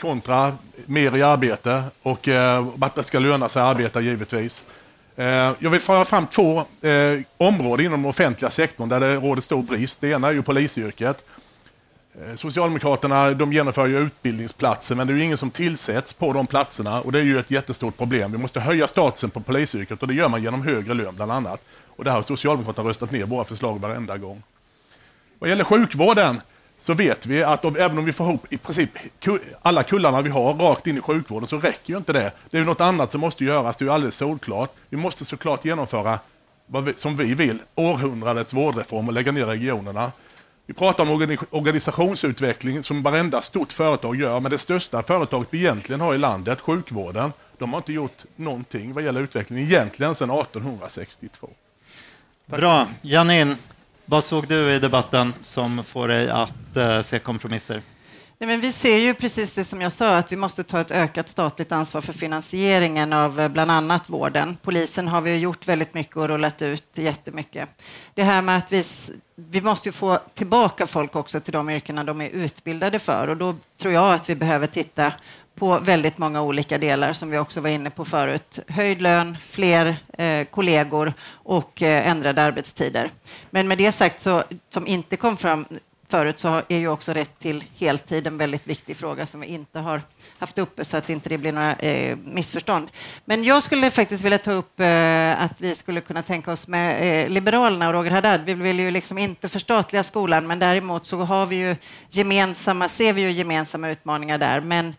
[0.00, 0.52] kontra
[0.86, 4.64] mer i arbete och eh, att det ska löna sig att arbeta givetvis.
[5.16, 5.26] Eh,
[5.58, 9.62] jag vill föra fram två eh, områden inom den offentliga sektorn där det råder stor
[9.62, 10.00] brist.
[10.00, 11.24] Det ena är ju polisyrket.
[12.14, 16.46] Eh, Socialdemokraterna de genomför ju utbildningsplatser men det är ju ingen som tillsätts på de
[16.46, 18.32] platserna och det är ju ett jättestort problem.
[18.32, 21.60] Vi måste höja statusen på polisyrket och det gör man genom högre lön bland annat.
[21.96, 24.42] Och det har Socialdemokraterna röstat ner våra förslag varenda gång.
[25.38, 26.40] Vad gäller sjukvården
[26.84, 28.90] så vet vi att om, även om vi får ihop i princip
[29.62, 32.32] alla kullarna vi har rakt in i sjukvården så räcker ju inte det.
[32.50, 34.70] Det är ju något annat som måste göras, det är ju alldeles solklart.
[34.88, 36.18] Vi måste såklart genomföra,
[36.66, 40.12] vad vi, som vi vill, århundradets vårdreform och lägga ner regionerna.
[40.66, 46.00] Vi pratar om organisationsutveckling som varenda stort företag gör, men det största företaget vi egentligen
[46.00, 51.48] har i landet, sjukvården, de har inte gjort någonting vad gäller utveckling egentligen sedan 1862.
[52.46, 52.86] Bra.
[53.02, 53.56] Janine,
[54.04, 57.82] vad såg du i debatten som får dig att eh, se kompromisser?
[58.38, 60.90] Nej, men vi ser ju precis det som jag sa, att vi måste ta ett
[60.90, 64.56] ökat statligt ansvar för finansieringen av eh, bland annat vården.
[64.62, 67.68] Polisen har vi gjort väldigt mycket och rullat ut jättemycket.
[68.14, 68.84] Det här med att vi,
[69.34, 73.36] vi måste ju få tillbaka folk också till de yrkena de är utbildade för och
[73.36, 75.12] då tror jag att vi behöver titta
[75.54, 78.58] på väldigt många olika delar som vi också var inne på förut.
[78.68, 83.10] Höjd lön, fler eh, kollegor och eh, ändrade arbetstider.
[83.50, 85.66] Men med det sagt, så, som inte kom fram
[86.08, 89.78] förut, så är ju också rätt till heltid en väldigt viktig fråga som vi inte
[89.78, 90.02] har
[90.38, 92.88] haft uppe så att inte det blir några eh, missförstånd.
[93.24, 97.22] Men jag skulle faktiskt vilja ta upp eh, att vi skulle kunna tänka oss med
[97.24, 98.40] eh, Liberalerna och Roger Haddad.
[98.44, 101.76] Vi vill ju liksom inte förstatliga skolan, men däremot så har vi ju
[102.10, 104.60] gemensamma, ser vi ju gemensamma utmaningar där.
[104.60, 104.94] Men,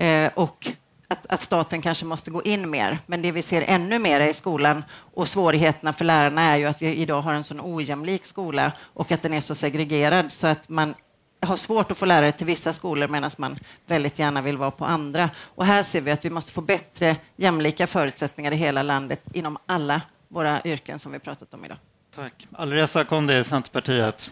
[0.00, 0.66] eh, och
[1.08, 2.98] att att staten kanske måste gå in mer.
[3.06, 4.84] Men det vi ser ännu mer i skolan
[5.14, 9.12] och svårigheterna för lärarna är ju att vi idag har en sån ojämlik skola och
[9.12, 10.94] att den är så segregerad så att man
[11.42, 14.84] har svårt att få lärare till vissa skolor medan man väldigt gärna vill vara på
[14.84, 15.30] andra.
[15.40, 19.58] Och här ser vi att vi måste få bättre jämlika förutsättningar i hela landet inom
[19.66, 21.78] alla våra yrken som vi pratat om idag.
[22.14, 22.46] Tack.
[22.52, 24.30] Alireza Akhondi, Centerpartiet.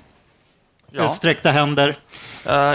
[0.91, 1.05] Ja.
[1.05, 1.97] Utsträckta händer,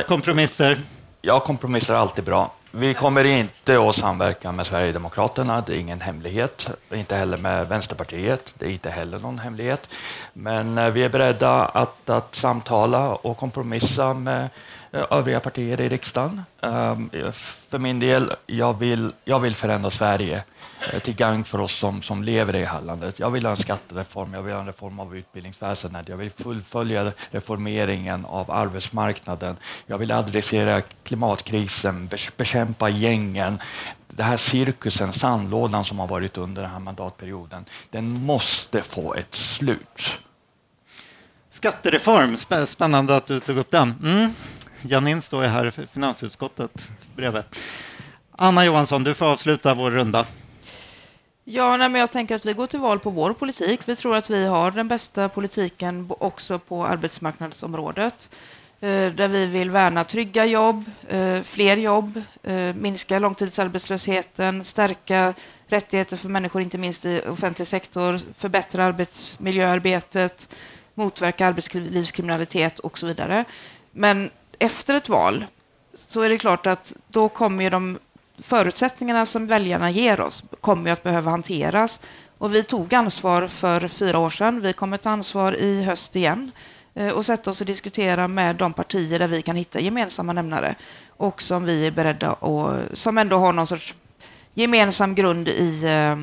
[0.08, 0.82] kompromisser.
[1.22, 2.52] Ja, kompromisser är alltid bra.
[2.76, 6.70] Vi kommer inte att samverka med Sverigedemokraterna, det är ingen hemlighet.
[6.94, 9.88] Inte heller med Vänsterpartiet, det är inte heller någon hemlighet.
[10.34, 14.50] Men eh, vi är beredda att, att samtala och kompromissa med
[14.92, 16.44] eh, övriga partier i riksdagen.
[16.62, 20.44] Ehm, för min del, jag vill, jag vill förändra Sverige
[20.92, 23.20] Eh, till gagn för oss som, som lever i det här landet.
[23.20, 27.12] Jag vill ha en skattereform, jag vill ha en reform av utbildningsväsendet, jag vill fullfölja
[27.32, 33.60] reformeringen av arbetsmarknaden, jag vill adressera klimatkrisen, bekämpa gängen.
[34.08, 39.36] Den här cirkusen, sandlådan som har varit under den här mandatperioden, den måste få ett
[39.36, 40.20] slut.
[41.50, 43.96] Skattereform, spännande att du tog upp den.
[44.04, 44.34] Mm.
[44.82, 47.44] Janine står ju här i finansutskottet bredvid.
[48.32, 50.26] Anna Johansson, du får avsluta vår runda.
[51.46, 53.82] Ja, nej, men jag tänker att vi går till val på vår politik.
[53.86, 58.30] Vi tror att vi har den bästa politiken också på arbetsmarknadsområdet.
[58.80, 65.34] Eh, där vi vill värna trygga jobb, eh, fler jobb, eh, minska långtidsarbetslösheten, stärka
[65.68, 70.48] rättigheter för människor, inte minst i offentlig sektor, förbättra arbetsmiljöarbetet,
[70.94, 73.46] motverka arbetslivskriminalitet och så vidare.
[73.91, 74.30] Men
[74.60, 75.46] efter ett val
[76.08, 78.00] så är det klart att då kommer ju de
[78.38, 82.00] förutsättningarna som väljarna ger oss kommer ju att behöva hanteras.
[82.38, 84.62] Och vi tog ansvar för fyra år sedan.
[84.62, 86.52] Vi kommer ta ansvar i höst igen
[86.94, 90.76] eh, och sätta oss och diskutera med de partier där vi kan hitta gemensamma nämnare
[91.08, 93.96] och som vi är beredda att, som ändå har någon sorts
[94.54, 96.16] gemensam grund i eh,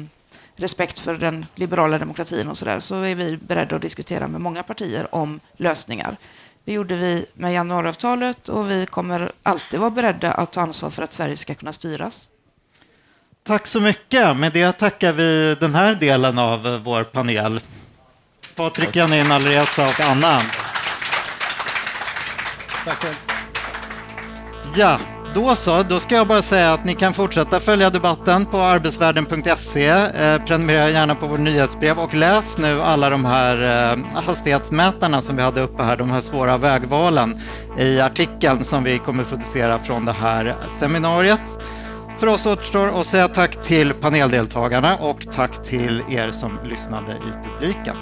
[0.57, 4.41] respekt för den liberala demokratin och så där, så är vi beredda att diskutera med
[4.41, 6.17] många partier om lösningar.
[6.65, 11.03] Det gjorde vi med januariavtalet och vi kommer alltid vara beredda att ta ansvar för
[11.03, 12.29] att Sverige ska kunna styras.
[13.43, 14.37] Tack så mycket.
[14.37, 17.61] Med det tackar vi den här delen av vår panel.
[18.55, 20.41] Patrik, Janine, Alireza och Anna.
[24.77, 24.99] Ja,
[25.35, 25.83] då så.
[25.83, 29.87] Då ska jag bara säga att ni kan fortsätta följa debatten på arbetsvärlden.se.
[29.89, 35.37] Eh, prenumerera gärna på vårt nyhetsbrev och läs nu alla de här eh, hastighetsmätarna som
[35.37, 37.39] vi hade uppe här, de här svåra vägvalen
[37.79, 41.59] i artikeln som vi kommer producera från det här seminariet.
[42.19, 47.49] För oss återstår att säga tack till paneldeltagarna och tack till er som lyssnade i
[47.49, 47.97] publiken.